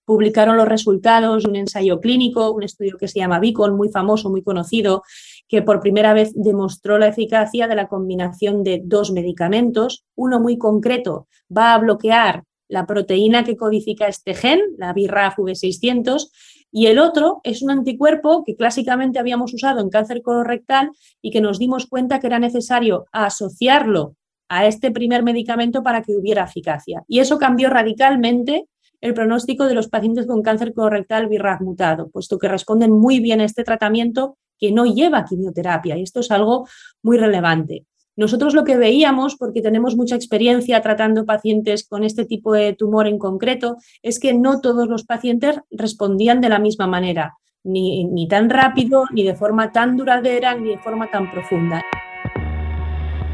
publicaron 0.07 0.57
los 0.57 0.66
resultados 0.66 1.43
de 1.43 1.50
un 1.50 1.57
ensayo 1.57 2.00
clínico, 2.00 2.50
un 2.52 2.62
estudio 2.62 2.97
que 2.97 3.09
se 3.09 3.19
llama 3.19 3.38
Beacon, 3.38 3.76
muy 3.76 3.90
famoso, 3.90 4.31
muy 4.31 4.43
conocido, 4.43 5.02
que 5.49 5.61
por 5.61 5.81
primera 5.81 6.14
vez 6.14 6.33
demostró 6.35 6.99
la 6.99 7.09
eficacia 7.09 7.69
de 7.69 7.75
la 7.75 7.88
combinación 7.88 8.62
de 8.64 8.81
dos 8.83 9.12
medicamentos. 9.12 10.07
Uno 10.14 10.40
muy 10.40 10.57
concreto 10.57 11.28
va 11.55 11.75
a 11.75 11.78
bloquear 11.78 12.43
la 12.68 12.87
proteína 12.87 13.44
que 13.44 13.56
codifica 13.56 14.06
este 14.06 14.35
gen, 14.35 14.61
la 14.78 14.92
BRAF 14.92 15.38
V600, 15.38 16.30
y 16.73 16.87
el 16.87 16.99
otro 16.99 17.40
es 17.44 17.62
un 17.62 17.70
anticuerpo 17.70 18.44
que 18.44 18.56
clásicamente 18.56 19.18
habíamos 19.18 19.54
usado 19.54 19.80
en 19.80 19.88
cáncer 19.88 20.23
colorectal 20.23 20.90
y 21.23 21.30
que 21.30 21.40
nos 21.40 21.58
dimos 21.58 21.87
cuenta 21.87 22.20
que 22.20 22.26
era 22.26 22.38
necesario 22.38 23.06
asociarlo 23.12 24.16
a 24.49 24.66
este 24.66 24.90
primer 24.90 25.23
medicamento 25.23 25.82
para 25.82 26.02
que 26.02 26.16
hubiera 26.16 26.44
eficacia. 26.44 27.02
Y 27.08 27.20
eso 27.20 27.38
cambió 27.38 27.70
radicalmente 27.70 28.66
el 29.00 29.14
pronóstico 29.14 29.66
de 29.66 29.75
los 29.75 29.88
pacientes 29.88 30.26
con 30.26 30.42
cáncer 30.42 30.73
colorectal 30.73 31.28
BRAF 31.28 31.61
mutado, 31.61 32.08
puesto 32.11 32.38
que 32.38 32.49
responden 32.49 32.92
muy 32.92 33.20
bien 33.20 33.40
a 33.40 33.44
este 33.44 33.64
tratamiento 33.64 34.37
que 34.58 34.73
no 34.73 34.85
lleva 34.87 35.25
quimioterapia. 35.25 35.96
Y 35.96 36.02
esto 36.02 36.20
es 36.20 36.30
algo 36.30 36.66
muy 37.02 37.18
relevante. 37.18 37.87
Nosotros 38.16 38.54
lo 38.54 38.64
que 38.64 38.78
veíamos, 38.78 39.37
porque 39.37 39.61
tenemos 39.61 39.94
mucha 39.94 40.16
experiencia 40.16 40.80
tratando 40.80 41.26
pacientes 41.26 41.87
con 41.87 42.02
este 42.02 42.25
tipo 42.25 42.54
de 42.54 42.73
tumor 42.73 43.06
en 43.06 43.18
concreto, 43.18 43.76
es 44.02 44.18
que 44.18 44.32
no 44.32 44.61
todos 44.62 44.88
los 44.88 45.04
pacientes 45.04 45.61
respondían 45.70 46.40
de 46.40 46.49
la 46.49 46.58
misma 46.58 46.87
manera, 46.87 47.37
ni, 47.62 48.04
ni 48.04 48.26
tan 48.26 48.49
rápido, 48.49 49.04
ni 49.12 49.23
de 49.23 49.35
forma 49.35 49.70
tan 49.70 49.99
duradera, 49.99 50.54
ni 50.54 50.70
de 50.70 50.78
forma 50.78 51.11
tan 51.11 51.30
profunda. 51.30 51.82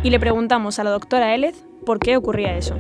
Y 0.02 0.10
le 0.10 0.18
preguntamos 0.18 0.80
a 0.80 0.84
la 0.84 0.90
doctora 0.90 1.32
Élez 1.32 1.64
por 1.86 2.00
qué 2.00 2.16
ocurría 2.16 2.56
eso. 2.56 2.74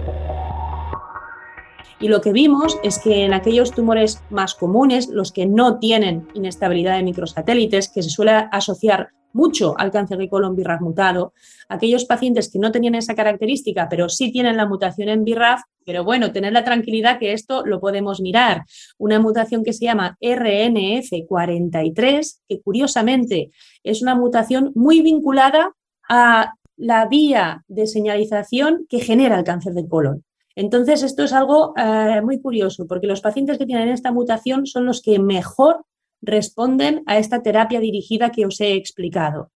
Y 2.02 2.08
lo 2.08 2.20
que 2.20 2.32
vimos 2.32 2.78
es 2.82 2.98
que 2.98 3.24
en 3.24 3.32
aquellos 3.32 3.70
tumores 3.70 4.20
más 4.28 4.56
comunes, 4.56 5.08
los 5.08 5.30
que 5.30 5.46
no 5.46 5.78
tienen 5.78 6.26
inestabilidad 6.34 6.96
de 6.96 7.04
microsatélites, 7.04 7.88
que 7.88 8.02
se 8.02 8.10
suele 8.10 8.32
asociar 8.50 9.10
mucho 9.32 9.78
al 9.78 9.92
cáncer 9.92 10.18
de 10.18 10.28
colon 10.28 10.56
BRAF 10.56 10.80
mutado, 10.80 11.32
aquellos 11.68 12.04
pacientes 12.04 12.50
que 12.50 12.58
no 12.58 12.72
tenían 12.72 12.96
esa 12.96 13.14
característica, 13.14 13.88
pero 13.88 14.08
sí 14.08 14.32
tienen 14.32 14.56
la 14.56 14.66
mutación 14.66 15.10
en 15.10 15.24
BRAF, 15.24 15.60
pero 15.86 16.02
bueno, 16.02 16.32
tener 16.32 16.52
la 16.52 16.64
tranquilidad 16.64 17.20
que 17.20 17.34
esto 17.34 17.64
lo 17.64 17.78
podemos 17.78 18.20
mirar. 18.20 18.64
Una 18.98 19.20
mutación 19.20 19.62
que 19.62 19.72
se 19.72 19.84
llama 19.84 20.18
RNF43, 20.20 22.40
que 22.48 22.60
curiosamente 22.62 23.52
es 23.84 24.02
una 24.02 24.16
mutación 24.16 24.72
muy 24.74 25.02
vinculada 25.02 25.70
a 26.08 26.54
la 26.76 27.06
vía 27.06 27.62
de 27.68 27.86
señalización 27.86 28.86
que 28.88 28.98
genera 28.98 29.38
el 29.38 29.44
cáncer 29.44 29.74
de 29.74 29.86
colon. 29.86 30.24
Entonces, 30.54 31.02
esto 31.02 31.24
es 31.24 31.32
algo 31.32 31.74
eh, 31.76 32.20
muy 32.22 32.40
curioso, 32.40 32.86
porque 32.86 33.06
los 33.06 33.20
pacientes 33.20 33.58
que 33.58 33.66
tienen 33.66 33.88
esta 33.88 34.12
mutación 34.12 34.66
son 34.66 34.86
los 34.86 35.00
que 35.02 35.18
mejor 35.18 35.84
responden 36.20 37.02
a 37.06 37.18
esta 37.18 37.42
terapia 37.42 37.80
dirigida 37.80 38.30
que 38.30 38.46
os 38.46 38.60
he 38.60 38.74
explicado. 38.74 39.50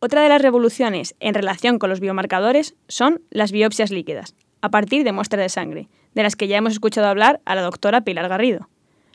Otra 0.00 0.22
de 0.22 0.28
las 0.28 0.42
revoluciones 0.42 1.14
en 1.20 1.34
relación 1.34 1.78
con 1.78 1.90
los 1.90 2.00
biomarcadores 2.00 2.76
son 2.88 3.20
las 3.30 3.52
biopsias 3.52 3.90
líquidas, 3.90 4.34
a 4.60 4.70
partir 4.70 5.04
de 5.04 5.12
muestras 5.12 5.42
de 5.42 5.48
sangre, 5.48 5.88
de 6.14 6.22
las 6.22 6.36
que 6.36 6.48
ya 6.48 6.56
hemos 6.56 6.72
escuchado 6.72 7.08
hablar 7.08 7.40
a 7.44 7.54
la 7.54 7.62
doctora 7.62 8.02
Pilar 8.02 8.28
Garrido. 8.28 8.68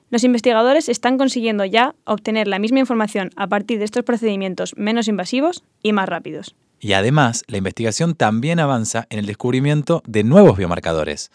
Los 0.10 0.24
investigadores 0.24 0.90
están 0.90 1.18
consiguiendo 1.18 1.66
ya 1.66 1.96
obtener 2.06 2.48
la 2.48 2.60
misma 2.60 2.80
información 2.80 3.32
a 3.36 3.48
partir 3.48 3.80
de 3.80 3.86
estos 3.86 4.04
procedimientos 4.04 4.76
menos 4.78 5.08
invasivos 5.08 5.64
y 5.82 5.92
más 5.92 6.08
rápidos. 6.08 6.56
Y 6.84 6.92
además, 6.92 7.46
la 7.48 7.56
investigación 7.56 8.14
también 8.14 8.60
avanza 8.60 9.08
en 9.10 9.18
el 9.18 9.26
descubrimiento 9.26 10.04
de 10.06 10.26
nuevos 10.26 10.58
biomarcadores. 10.58 11.32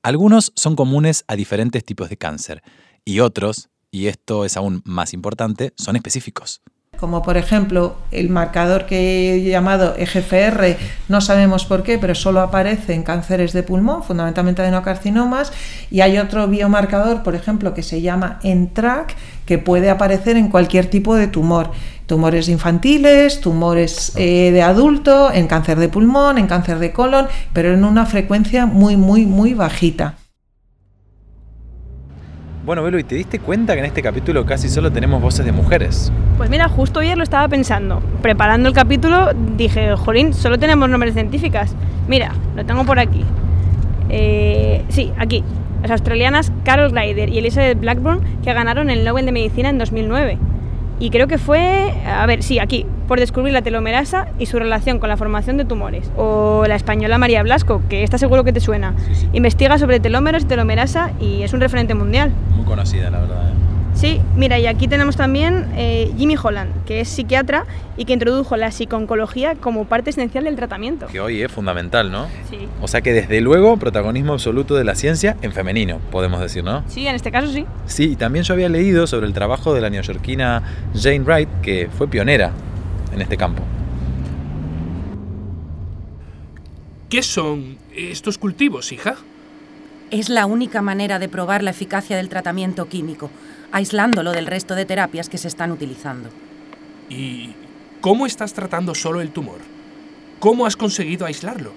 Algunos 0.00 0.52
son 0.54 0.76
comunes 0.76 1.24
a 1.26 1.34
diferentes 1.34 1.84
tipos 1.84 2.08
de 2.08 2.16
cáncer 2.16 2.62
y 3.04 3.18
otros, 3.18 3.68
y 3.90 4.06
esto 4.06 4.44
es 4.44 4.56
aún 4.56 4.80
más 4.84 5.12
importante, 5.12 5.72
son 5.76 5.96
específicos 5.96 6.62
como 7.02 7.20
por 7.20 7.36
ejemplo 7.36 7.96
el 8.12 8.28
marcador 8.28 8.86
que 8.86 9.34
he 9.34 9.42
llamado 9.42 9.96
EGFR, 9.98 10.76
no 11.08 11.20
sabemos 11.20 11.64
por 11.64 11.82
qué, 11.82 11.98
pero 11.98 12.14
solo 12.14 12.40
aparece 12.40 12.94
en 12.94 13.02
cánceres 13.02 13.52
de 13.52 13.64
pulmón, 13.64 14.04
fundamentalmente 14.04 14.62
adenocarcinomas, 14.62 15.52
y 15.90 16.00
hay 16.00 16.18
otro 16.18 16.46
biomarcador, 16.46 17.24
por 17.24 17.34
ejemplo, 17.34 17.74
que 17.74 17.82
se 17.82 18.02
llama 18.02 18.38
ENTRAC, 18.44 19.16
que 19.46 19.58
puede 19.58 19.90
aparecer 19.90 20.36
en 20.36 20.46
cualquier 20.46 20.86
tipo 20.86 21.16
de 21.16 21.26
tumor. 21.26 21.72
Tumores 22.06 22.48
infantiles, 22.48 23.40
tumores 23.40 24.12
eh, 24.14 24.52
de 24.52 24.62
adulto, 24.62 25.32
en 25.32 25.48
cáncer 25.48 25.80
de 25.80 25.88
pulmón, 25.88 26.38
en 26.38 26.46
cáncer 26.46 26.78
de 26.78 26.92
colon, 26.92 27.26
pero 27.52 27.74
en 27.74 27.84
una 27.84 28.06
frecuencia 28.06 28.64
muy, 28.64 28.96
muy, 28.96 29.26
muy 29.26 29.54
bajita. 29.54 30.21
Bueno, 32.64 32.84
Belu, 32.84 32.98
¿y 32.98 33.02
te 33.02 33.16
diste 33.16 33.40
cuenta 33.40 33.72
que 33.72 33.80
en 33.80 33.86
este 33.86 34.02
capítulo 34.02 34.46
casi 34.46 34.68
solo 34.68 34.92
tenemos 34.92 35.20
voces 35.20 35.44
de 35.44 35.50
mujeres? 35.50 36.12
Pues 36.36 36.48
mira, 36.48 36.68
justo 36.68 37.00
ayer 37.00 37.18
lo 37.18 37.24
estaba 37.24 37.48
pensando. 37.48 38.00
Preparando 38.22 38.68
el 38.68 38.74
capítulo 38.74 39.32
dije, 39.56 39.96
Jolín, 39.96 40.32
solo 40.32 40.60
tenemos 40.60 40.88
nombres 40.88 41.14
científicas. 41.14 41.74
Mira, 42.06 42.32
lo 42.54 42.64
tengo 42.64 42.84
por 42.84 43.00
aquí. 43.00 43.24
Eh, 44.10 44.84
sí, 44.90 45.12
aquí. 45.18 45.42
Las 45.82 45.90
australianas 45.90 46.52
Carol 46.64 46.92
Ryder 46.92 47.30
y 47.30 47.38
Elizabeth 47.38 47.80
Blackburn 47.80 48.20
que 48.44 48.52
ganaron 48.52 48.90
el 48.90 49.04
Nobel 49.04 49.26
de 49.26 49.32
Medicina 49.32 49.68
en 49.68 49.78
2009. 49.78 50.38
Y 51.02 51.10
creo 51.10 51.26
que 51.26 51.36
fue, 51.36 51.92
a 52.06 52.24
ver, 52.26 52.44
sí, 52.44 52.60
aquí, 52.60 52.86
por 53.08 53.18
descubrir 53.18 53.52
la 53.52 53.62
telomerasa 53.62 54.28
y 54.38 54.46
su 54.46 54.60
relación 54.60 55.00
con 55.00 55.08
la 55.08 55.16
formación 55.16 55.56
de 55.56 55.64
tumores. 55.64 56.12
O 56.16 56.64
la 56.68 56.76
española 56.76 57.18
María 57.18 57.42
Blasco, 57.42 57.82
que 57.88 58.04
está 58.04 58.18
seguro 58.18 58.44
que 58.44 58.52
te 58.52 58.60
suena. 58.60 58.94
Investiga 59.32 59.78
sobre 59.78 59.98
telómeros 59.98 60.44
y 60.44 60.46
telomerasa 60.46 61.10
y 61.18 61.42
es 61.42 61.52
un 61.54 61.60
referente 61.60 61.94
mundial. 61.94 62.30
Muy 62.54 62.64
conocida, 62.64 63.10
la 63.10 63.18
verdad. 63.18 63.48
¿eh? 63.48 63.61
Sí, 64.02 64.20
mira, 64.34 64.58
y 64.58 64.66
aquí 64.66 64.88
tenemos 64.88 65.14
también 65.14 65.68
eh, 65.76 66.12
Jimmy 66.18 66.34
Holland, 66.34 66.84
que 66.86 67.02
es 67.02 67.08
psiquiatra 67.08 67.66
y 67.96 68.04
que 68.04 68.12
introdujo 68.12 68.56
la 68.56 68.72
psiconcología 68.72 69.54
como 69.54 69.84
parte 69.84 70.10
esencial 70.10 70.42
del 70.42 70.56
tratamiento. 70.56 71.06
Que 71.06 71.20
hoy 71.20 71.40
es 71.40 71.52
fundamental, 71.52 72.10
¿no? 72.10 72.26
Sí. 72.50 72.66
O 72.80 72.88
sea 72.88 73.00
que 73.00 73.12
desde 73.12 73.40
luego 73.40 73.76
protagonismo 73.76 74.32
absoluto 74.32 74.74
de 74.74 74.82
la 74.82 74.96
ciencia 74.96 75.36
en 75.40 75.52
femenino, 75.52 76.00
podemos 76.10 76.40
decir, 76.40 76.64
¿no? 76.64 76.82
Sí, 76.88 77.06
en 77.06 77.14
este 77.14 77.30
caso 77.30 77.46
sí. 77.52 77.64
Sí, 77.86 78.10
y 78.10 78.16
también 78.16 78.44
yo 78.44 78.54
había 78.54 78.68
leído 78.68 79.06
sobre 79.06 79.28
el 79.28 79.34
trabajo 79.34 79.72
de 79.72 79.80
la 79.80 79.88
neoyorquina 79.88 80.64
Jane 81.00 81.20
Wright, 81.20 81.48
que 81.62 81.88
fue 81.96 82.08
pionera 82.08 82.50
en 83.14 83.22
este 83.22 83.36
campo. 83.36 83.62
¿Qué 87.08 87.22
son 87.22 87.78
estos 87.94 88.36
cultivos, 88.36 88.90
hija? 88.90 89.14
Es 90.12 90.28
la 90.28 90.44
única 90.44 90.82
manera 90.82 91.18
de 91.18 91.30
probar 91.30 91.62
la 91.62 91.70
eficacia 91.70 92.18
del 92.18 92.28
tratamiento 92.28 92.86
químico, 92.86 93.30
aislándolo 93.72 94.32
del 94.32 94.46
resto 94.46 94.74
de 94.74 94.84
terapias 94.84 95.30
que 95.30 95.38
se 95.38 95.48
están 95.48 95.72
utilizando. 95.72 96.28
¿Y 97.08 97.54
cómo 98.02 98.26
estás 98.26 98.52
tratando 98.52 98.94
solo 98.94 99.22
el 99.22 99.30
tumor? 99.30 99.60
¿Cómo 100.38 100.66
has 100.66 100.76
conseguido 100.76 101.24
aislarlo? 101.24 101.72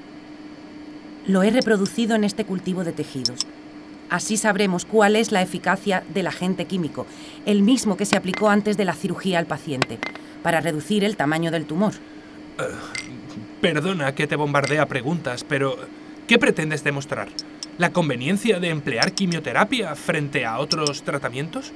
Lo 1.25 1.43
he 1.43 1.49
reproducido 1.49 2.13
en 2.13 2.25
este 2.25 2.43
cultivo 2.43 2.83
de 2.83 2.91
tejidos. 2.91 3.39
Así 4.09 4.35
sabremos 4.35 4.83
cuál 4.83 5.15
es 5.15 5.31
la 5.31 5.41
eficacia 5.41 6.03
del 6.13 6.27
agente 6.27 6.65
químico, 6.65 7.07
el 7.45 7.61
mismo 7.61 7.95
que 7.95 8.05
se 8.05 8.17
aplicó 8.17 8.49
antes 8.49 8.75
de 8.75 8.83
la 8.83 8.95
cirugía 8.95 9.39
al 9.39 9.45
paciente, 9.45 9.97
para 10.43 10.59
reducir 10.59 11.05
el 11.05 11.15
tamaño 11.15 11.51
del 11.51 11.65
tumor. 11.65 11.93
Perdona 13.61 14.13
que 14.13 14.27
te 14.27 14.35
bombardea 14.35 14.87
preguntas, 14.87 15.45
pero 15.45 15.77
¿qué 16.27 16.37
pretendes 16.37 16.83
demostrar? 16.83 17.29
¿La 17.77 17.91
conveniencia 17.91 18.61
de 18.61 18.69
emplear 18.69 19.11
quimioterapia 19.11 19.95
frente 19.95 20.45
a 20.45 20.59
otros 20.59 21.03
tratamientos? 21.03 21.73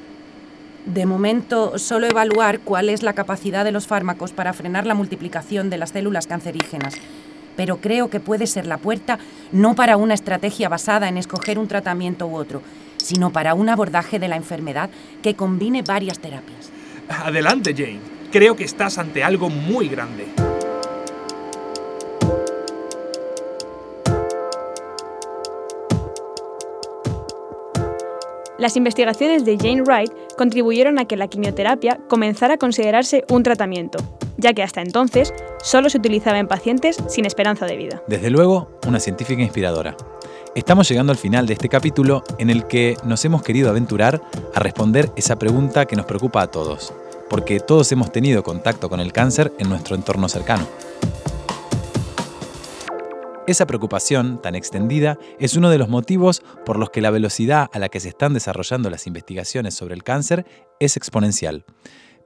De 0.86 1.06
momento, 1.06 1.77
solo 1.77 2.08
evaluar 2.08 2.62
cuál 2.62 2.88
es 2.88 3.03
la 3.03 3.12
capacidad 3.12 3.65
de 3.65 3.74
los 3.74 3.86
fármacos 3.86 4.32
para 4.32 4.53
frenar 4.53 4.86
la 4.86 4.94
multiplicación 4.94 5.70
de 5.70 5.77
las 5.77 5.89
células 5.89 6.25
cancerígenas. 6.25 6.96
Pero 7.58 7.77
creo 7.77 8.10
que 8.10 8.22
puede 8.22 8.48
ser 8.48 8.65
la 8.65 8.77
puerta 8.77 9.20
no 9.51 9.75
para 9.75 9.98
una 9.98 10.13
estrategia 10.13 10.70
basada 10.70 11.10
en 11.10 11.18
escoger 11.18 11.60
un 11.60 11.68
tratamiento 11.68 12.27
u 12.27 12.36
otro, 12.38 12.62
sino 12.96 13.32
para 13.32 13.53
un 13.53 13.68
abordaje 13.68 14.20
de 14.20 14.29
la 14.29 14.38
enfermedad 14.38 14.89
que 15.22 15.36
combine 15.36 15.82
varias 15.82 16.20
terapias. 16.20 16.72
Adelante, 17.10 17.74
Jane. 17.74 18.00
Creo 18.32 18.56
que 18.56 18.63
estás 18.63 18.98
ante 18.98 19.22
algo 19.22 19.50
muy 19.50 19.89
grande. 19.89 20.27
Las 28.60 28.75
investigaciones 28.75 29.46
de 29.46 29.58
Jane 29.58 29.84
Wright 29.84 30.12
contribuyeron 30.38 31.00
a 31.00 31.06
que 31.06 31.16
la 31.16 31.30
quimioterapia 31.30 31.98
comenzara 32.10 32.56
a 32.56 32.58
considerarse 32.58 33.24
un 33.30 33.42
tratamiento, 33.42 34.00
ya 34.36 34.54
que 34.54 34.63
hasta 34.63 34.82
entonces 34.82 35.34
solo 35.63 35.89
se 35.89 35.98
utilizaba 35.98 36.39
en 36.39 36.50
pacientes 36.50 36.98
sin 37.08 37.25
esperanza 37.25 37.66
de 37.66 37.78
vida. 37.78 38.04
Desde 38.08 38.30
luego, 38.30 38.70
una 38.86 39.00
científica 39.00 39.42
inspiradora. 39.42 39.96
Estamos 40.56 40.89
llegando 40.89 41.13
al 41.13 41.18
final 41.18 41.48
de 41.48 41.54
este 41.54 41.70
capítulo 41.70 42.22
en 42.38 42.50
el 42.50 42.66
que 42.68 42.98
nos 43.06 43.24
hemos 43.24 43.44
querido 43.44 43.70
aventurar 43.70 44.22
a 44.54 44.60
responder 44.60 45.10
esa 45.16 45.39
pregunta 45.39 45.86
que 45.86 45.96
nos 45.96 46.06
preocupa 46.06 46.42
a 46.42 46.48
todos, 46.48 46.94
porque 47.30 47.62
todos 47.62 47.89
hemos 47.94 48.12
tenido 48.12 48.44
contacto 48.44 48.89
con 48.89 49.00
el 49.00 49.13
cáncer 49.13 49.54
en 49.58 49.70
nuestro 49.70 49.96
entorno 49.96 50.28
cercano. 50.28 50.68
Esa 53.50 53.65
preocupación 53.65 54.39
tan 54.39 54.53
extendida 54.53 55.18
es 55.39 55.56
uno 55.56 55.72
de 55.72 55.79
los 55.79 55.89
motivos 55.89 56.44
por 56.68 56.77
los 56.77 56.91
que 56.91 57.01
la 57.01 57.10
velocidad 57.10 57.68
a 57.74 57.79
la 57.79 57.89
que 57.89 58.00
se 58.00 58.10
están 58.10 58.36
desarrollando 58.36 58.91
las 58.91 59.08
investigaciones 59.08 59.74
sobre 59.74 59.96
el 59.96 60.03
cáncer 60.03 60.46
es 60.79 60.96
exponencial. 60.98 61.65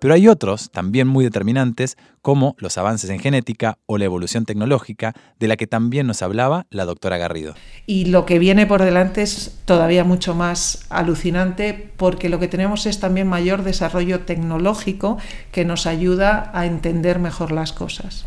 Pero 0.02 0.16
hay 0.16 0.28
otros, 0.28 0.70
también 0.70 1.08
muy 1.08 1.24
determinantes, 1.24 1.96
como 2.22 2.58
los 2.58 2.78
avances 2.78 3.10
en 3.10 3.20
genética 3.20 3.78
o 3.86 3.98
la 3.98 4.04
evolución 4.04 4.44
tecnológica, 4.44 5.14
de 5.40 5.48
la 5.48 5.56
que 5.56 5.66
también 5.66 6.08
nos 6.08 6.22
hablaba 6.22 6.66
la 6.70 6.84
doctora 6.84 7.18
Garrido. 7.18 7.54
Y 7.86 8.08
lo 8.08 8.26
que 8.26 8.38
viene 8.38 8.68
por 8.68 8.84
delante 8.84 9.22
es 9.22 9.62
todavía 9.64 10.04
mucho 10.04 10.36
más 10.36 10.86
alucinante 10.90 11.90
porque 11.96 12.28
lo 12.28 12.40
que 12.40 12.50
tenemos 12.50 12.86
es 12.86 13.00
también 13.00 13.30
mayor 13.30 13.64
desarrollo 13.64 14.26
tecnológico 14.26 15.20
que 15.54 15.64
nos 15.64 15.88
ayuda 15.88 16.52
a 16.54 16.66
entender 16.66 17.20
mejor 17.20 17.54
las 17.54 17.72
cosas. 17.72 18.26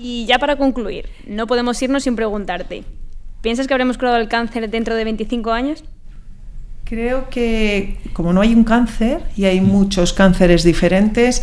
Y 0.00 0.26
ya 0.26 0.38
para 0.38 0.56
concluir, 0.56 1.08
no 1.26 1.46
podemos 1.46 1.82
irnos 1.82 2.04
sin 2.04 2.14
preguntarte, 2.14 2.84
¿piensas 3.42 3.66
que 3.66 3.74
habremos 3.74 3.98
curado 3.98 4.16
el 4.16 4.28
cáncer 4.28 4.70
dentro 4.70 4.94
de 4.94 5.04
25 5.04 5.50
años? 5.50 5.84
Creo 6.84 7.28
que 7.28 7.98
como 8.12 8.32
no 8.32 8.40
hay 8.40 8.54
un 8.54 8.64
cáncer 8.64 9.22
y 9.36 9.44
hay 9.44 9.60
muchos 9.60 10.12
cánceres 10.12 10.62
diferentes, 10.62 11.42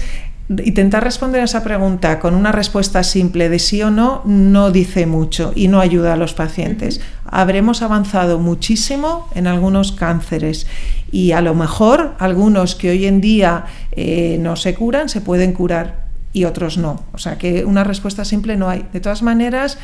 intentar 0.49 1.03
responder 1.03 1.41
a 1.41 1.45
esa 1.45 1.63
pregunta 1.63 2.19
con 2.19 2.33
una 2.33 2.51
respuesta 2.51 3.03
simple 3.03 3.49
de 3.49 3.59
sí 3.59 3.81
o 3.81 3.91
no 3.91 4.21
no 4.25 4.71
dice 4.71 5.05
mucho 5.05 5.51
y 5.55 5.67
no 5.67 5.81
ayuda 5.81 6.13
a 6.13 6.17
los 6.17 6.33
pacientes. 6.33 7.01
Habremos 7.25 7.81
avanzado 7.81 8.39
muchísimo 8.39 9.27
en 9.35 9.47
algunos 9.47 9.91
cánceres 9.91 10.65
y 11.11 11.33
a 11.33 11.41
lo 11.41 11.55
mejor 11.55 12.15
algunos 12.19 12.75
que 12.75 12.91
hoy 12.91 13.05
en 13.05 13.21
día 13.21 13.65
eh, 13.91 14.37
no 14.39 14.55
se 14.55 14.73
curan 14.75 15.09
se 15.09 15.21
pueden 15.21 15.53
curar 15.53 16.04
y 16.35 16.43
otros 16.43 16.77
no. 16.77 17.01
O 17.13 17.17
sea 17.17 17.37
que 17.37 17.63
una 17.63 17.85
respuesta 17.85 18.25
simple 18.25 18.57
no 18.57 18.69
hay. 18.69 18.85
De 18.91 18.99
todas 18.99 19.23
maneras, 19.23 19.77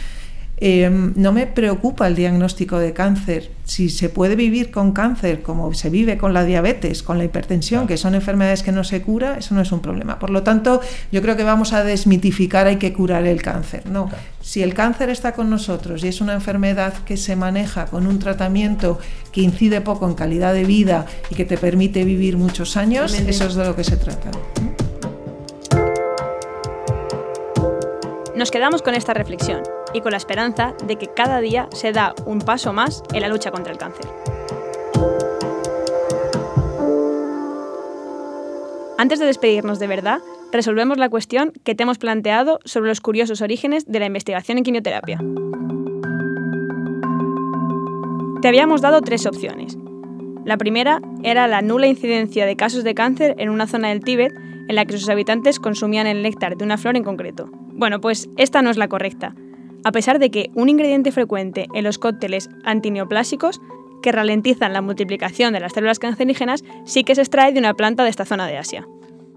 em, 0.57 1.13
no 1.15 1.31
me 1.31 1.47
preocupa 1.47 2.07
el 2.07 2.15
diagnóstico 2.15 2.77
de 2.77 2.91
cáncer. 2.91 3.51
Si 3.63 3.89
se 3.89 4.09
puede 4.09 4.35
vivir 4.35 4.69
con 4.69 4.91
cáncer 4.91 5.43
como 5.43 5.73
se 5.73 5.89
vive 5.89 6.17
con 6.17 6.33
la 6.33 6.43
diabetes, 6.43 7.03
con 7.03 7.17
la 7.17 7.23
hipertensión, 7.23 7.87
que 7.87 7.95
son 7.95 8.15
enfermedades 8.15 8.63
que 8.63 8.73
no 8.73 8.83
se 8.83 9.01
cura, 9.01 9.37
eso 9.37 9.55
no 9.55 9.61
es 9.61 9.71
un 9.71 9.79
problema. 9.79 10.19
Por 10.19 10.29
lo 10.29 10.43
tanto, 10.43 10.81
yo 11.09 11.21
creo 11.21 11.37
que 11.37 11.45
vamos 11.45 11.71
a 11.71 11.85
desmitificar 11.85 12.67
hay 12.67 12.75
que 12.75 12.91
curar 12.91 13.25
el 13.25 13.41
cáncer. 13.41 13.89
No, 13.89 14.09
si 14.41 14.61
el 14.61 14.73
cáncer 14.73 15.09
está 15.09 15.31
con 15.31 15.49
nosotros 15.49 16.03
y 16.03 16.09
es 16.09 16.19
una 16.19 16.33
enfermedad 16.33 16.93
que 17.05 17.15
se 17.15 17.37
maneja 17.37 17.85
con 17.85 18.07
un 18.07 18.19
tratamiento 18.19 18.99
que 19.31 19.39
incide 19.39 19.79
poco 19.79 20.05
en 20.05 20.15
calidad 20.15 20.53
de 20.53 20.65
vida 20.65 21.05
y 21.29 21.35
que 21.35 21.45
te 21.45 21.57
permite 21.57 22.03
vivir 22.03 22.35
muchos 22.35 22.75
años, 22.75 23.13
eso 23.13 23.45
es 23.45 23.55
de 23.55 23.65
lo 23.65 23.73
que 23.73 23.85
se 23.85 23.95
trata. 23.95 24.31
Nos 28.41 28.49
quedamos 28.49 28.81
con 28.81 28.95
esta 28.95 29.13
reflexión 29.13 29.61
y 29.93 30.01
con 30.01 30.13
la 30.13 30.17
esperanza 30.17 30.73
de 30.87 30.95
que 30.95 31.05
cada 31.05 31.41
día 31.41 31.69
se 31.73 31.91
da 31.91 32.15
un 32.25 32.39
paso 32.39 32.73
más 32.73 33.03
en 33.13 33.21
la 33.21 33.27
lucha 33.27 33.51
contra 33.51 33.71
el 33.71 33.77
cáncer. 33.77 34.07
Antes 38.97 39.19
de 39.19 39.27
despedirnos 39.27 39.77
de 39.77 39.85
verdad, 39.85 40.21
resolvemos 40.51 40.97
la 40.97 41.09
cuestión 41.09 41.53
que 41.63 41.75
te 41.75 41.83
hemos 41.83 41.99
planteado 41.99 42.57
sobre 42.65 42.89
los 42.89 42.99
curiosos 42.99 43.41
orígenes 43.41 43.85
de 43.85 43.99
la 43.99 44.07
investigación 44.07 44.57
en 44.57 44.63
quimioterapia. 44.63 45.19
Te 48.41 48.47
habíamos 48.47 48.81
dado 48.81 49.01
tres 49.01 49.27
opciones. 49.27 49.77
La 50.45 50.57
primera 50.57 50.99
era 51.21 51.47
la 51.47 51.61
nula 51.61 51.85
incidencia 51.85 52.47
de 52.47 52.55
casos 52.55 52.83
de 52.83 52.95
cáncer 52.95 53.35
en 53.37 53.51
una 53.51 53.67
zona 53.67 53.89
del 53.89 54.03
Tíbet 54.03 54.33
en 54.67 54.75
la 54.75 54.85
que 54.85 54.97
sus 54.97 55.09
habitantes 55.09 55.59
consumían 55.59 56.07
el 56.07 56.23
néctar 56.23 56.57
de 56.57 56.65
una 56.65 56.79
flor 56.79 56.97
en 56.97 57.03
concreto. 57.03 57.51
Bueno, 57.81 57.99
pues 57.99 58.29
esta 58.37 58.61
no 58.61 58.69
es 58.69 58.77
la 58.77 58.87
correcta. 58.87 59.33
A 59.83 59.91
pesar 59.91 60.19
de 60.19 60.29
que 60.29 60.51
un 60.53 60.69
ingrediente 60.69 61.11
frecuente 61.11 61.65
en 61.73 61.83
los 61.83 61.97
cócteles 61.97 62.47
antineoplásicos 62.63 63.59
que 64.03 64.11
ralentizan 64.11 64.71
la 64.71 64.83
multiplicación 64.83 65.51
de 65.51 65.61
las 65.61 65.73
células 65.73 65.97
cancerígenas 65.97 66.63
sí 66.85 67.03
que 67.03 67.15
se 67.15 67.21
extrae 67.21 67.53
de 67.53 67.57
una 67.57 67.73
planta 67.73 68.03
de 68.03 68.11
esta 68.11 68.23
zona 68.23 68.45
de 68.45 68.59
Asia. 68.59 68.87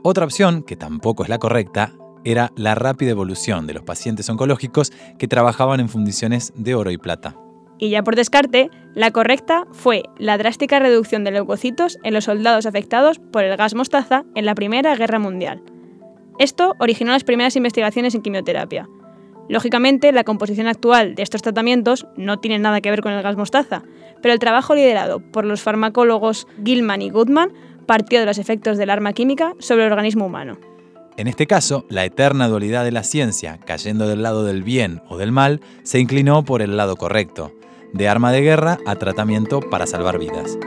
Otra 0.03 0.27
opción, 0.27 0.63
que 0.63 0.77
tampoco 0.77 1.23
es 1.23 1.31
la 1.31 1.39
correcta, 1.39 1.95
era 2.23 2.53
la 2.55 2.75
rápida 2.75 3.13
evolución 3.13 3.67
de 3.67 3.73
los 3.73 3.83
pacientes 3.83 4.29
oncológicos 4.29 4.93
que 5.19 5.27
trabajaban 5.27 5.81
en 5.81 5.89
fundiciones 5.89 6.53
de 6.55 6.75
oro 6.75 6.91
y 6.91 6.99
plata. 6.99 7.39
Y 7.79 7.89
ya 7.89 8.03
por 8.03 8.15
descarte, 8.15 8.69
la 8.95 9.11
correcta 9.11 9.67
fue 9.73 10.03
la 10.19 10.37
drástica 10.37 10.81
reducción 10.81 11.25
de 11.25 11.31
leucocitos 11.31 11.99
en 12.03 12.13
los 12.13 12.25
soldados 12.25 12.67
afectados 12.67 13.21
por 13.21 13.43
el 13.43 13.57
gas 13.57 13.75
mostaza 13.75 14.27
en 14.35 14.45
la 14.45 14.55
Primera 14.55 14.95
Guerra 14.97 15.19
Mundial. 15.19 15.63
Esto 16.39 16.75
originó 16.79 17.13
las 17.13 17.25
primeras 17.25 17.57
investigaciones 17.57 18.15
en 18.15 18.23
quimioterapia. 18.23 18.89
Lógicamente, 19.49 20.11
la 20.13 20.25
composición 20.25 20.67
actual 20.67 21.15
de 21.15 21.23
estos 21.23 21.43
tratamientos 21.43 22.07
no 22.17 22.41
tiene 22.41 22.59
nada 22.59 22.81
que 22.81 22.91
ver 22.91 23.03
con 23.03 23.13
el 23.13 23.23
gas 23.23 23.37
mostaza, 23.37 23.83
pero 24.23 24.33
el 24.33 24.39
trabajo 24.39 24.75
liderado 24.75 25.21
por 25.21 25.45
los 25.45 25.63
farmacólogos 25.63 26.47
Gilman 26.65 27.03
y 27.03 27.11
Goodman 27.11 27.53
partió 27.87 28.21
de 28.21 28.27
los 28.27 28.39
efectos 28.39 28.79
del 28.79 28.91
arma 28.91 29.13
química 29.13 29.55
sobre 29.59 29.85
el 29.85 29.93
organismo 29.93 30.27
humano. 30.27 30.59
En 31.17 31.29
este 31.29 31.47
caso, 31.47 31.85
la 31.91 32.05
eterna 32.05 32.49
dualidad 32.49 32.85
de 32.85 32.91
la 32.91 33.05
ciencia, 33.05 33.61
cayendo 33.65 34.09
del 34.09 34.23
lado 34.23 34.45
del 34.45 34.63
bien 34.65 35.03
o 35.09 35.17
del 35.17 35.31
mal, 35.31 35.61
se 35.85 36.01
inclinó 36.01 36.45
por 36.45 36.61
el 36.61 36.77
lado 36.77 36.97
correcto, 36.97 37.53
de 37.93 38.09
arma 38.09 38.33
de 38.33 38.41
guerra 38.41 38.79
a 38.87 38.97
tratamiento 38.97 39.61
para 39.61 39.87
salvar 39.87 40.19
vidas. 40.19 40.59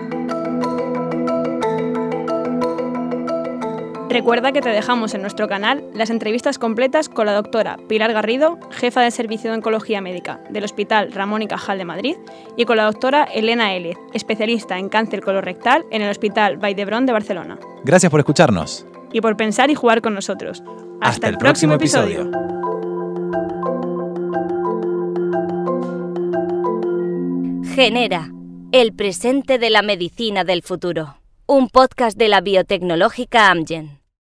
Recuerda 4.10 4.54
que 4.54 4.62
te 4.62 4.70
dejamos 4.70 5.14
en 5.14 5.22
nuestro 5.22 5.50
canal 5.50 5.84
las 5.94 6.10
entrevistas 6.10 6.58
completas 6.58 7.10
con 7.10 7.26
la 7.26 7.34
doctora 7.34 7.78
Pilar 7.90 8.14
Garrido, 8.14 8.58
jefa 8.72 9.02
de 9.02 9.12
Servicio 9.12 9.52
de 9.52 9.58
Oncología 9.58 10.00
Médica 10.00 10.40
del 10.50 10.64
Hospital 10.64 11.12
Ramón 11.12 11.42
y 11.42 11.48
Cajal 11.48 11.78
de 11.78 11.84
Madrid, 11.84 12.16
y 12.56 12.64
con 12.64 12.78
la 12.78 12.86
doctora 12.86 13.26
Elena 13.26 13.76
Élez, 13.76 13.98
especialista 14.14 14.80
en 14.80 14.88
cáncer 14.88 15.22
colorectal 15.22 15.86
en 15.92 16.02
el 16.02 16.10
Hospital 16.10 16.58
Vall 16.58 16.76
de 16.76 17.12
Barcelona. 17.12 17.60
Gracias 17.84 18.10
por 18.10 18.22
escucharnos. 18.22 18.86
Y 19.12 19.20
por 19.20 19.36
pensar 19.36 19.70
y 19.72 19.76
jugar 19.76 20.02
con 20.02 20.14
nosotros. 20.14 20.64
Hasta, 21.02 21.28
el, 21.28 21.38
próximo, 21.38 21.74
episodio. 21.74 22.32
Genera, 27.76 28.32
el 28.72 28.94
presente 28.94 29.60
de 29.60 29.70
la 29.70 29.82
medicina 29.82 30.46
del 30.46 30.64
futuro. 30.64 31.18
Un 31.50 31.70
podcast 31.70 32.18
de 32.18 32.28
la 32.28 32.42
biotecnológica 32.42 33.50
Amgen. 33.50 34.02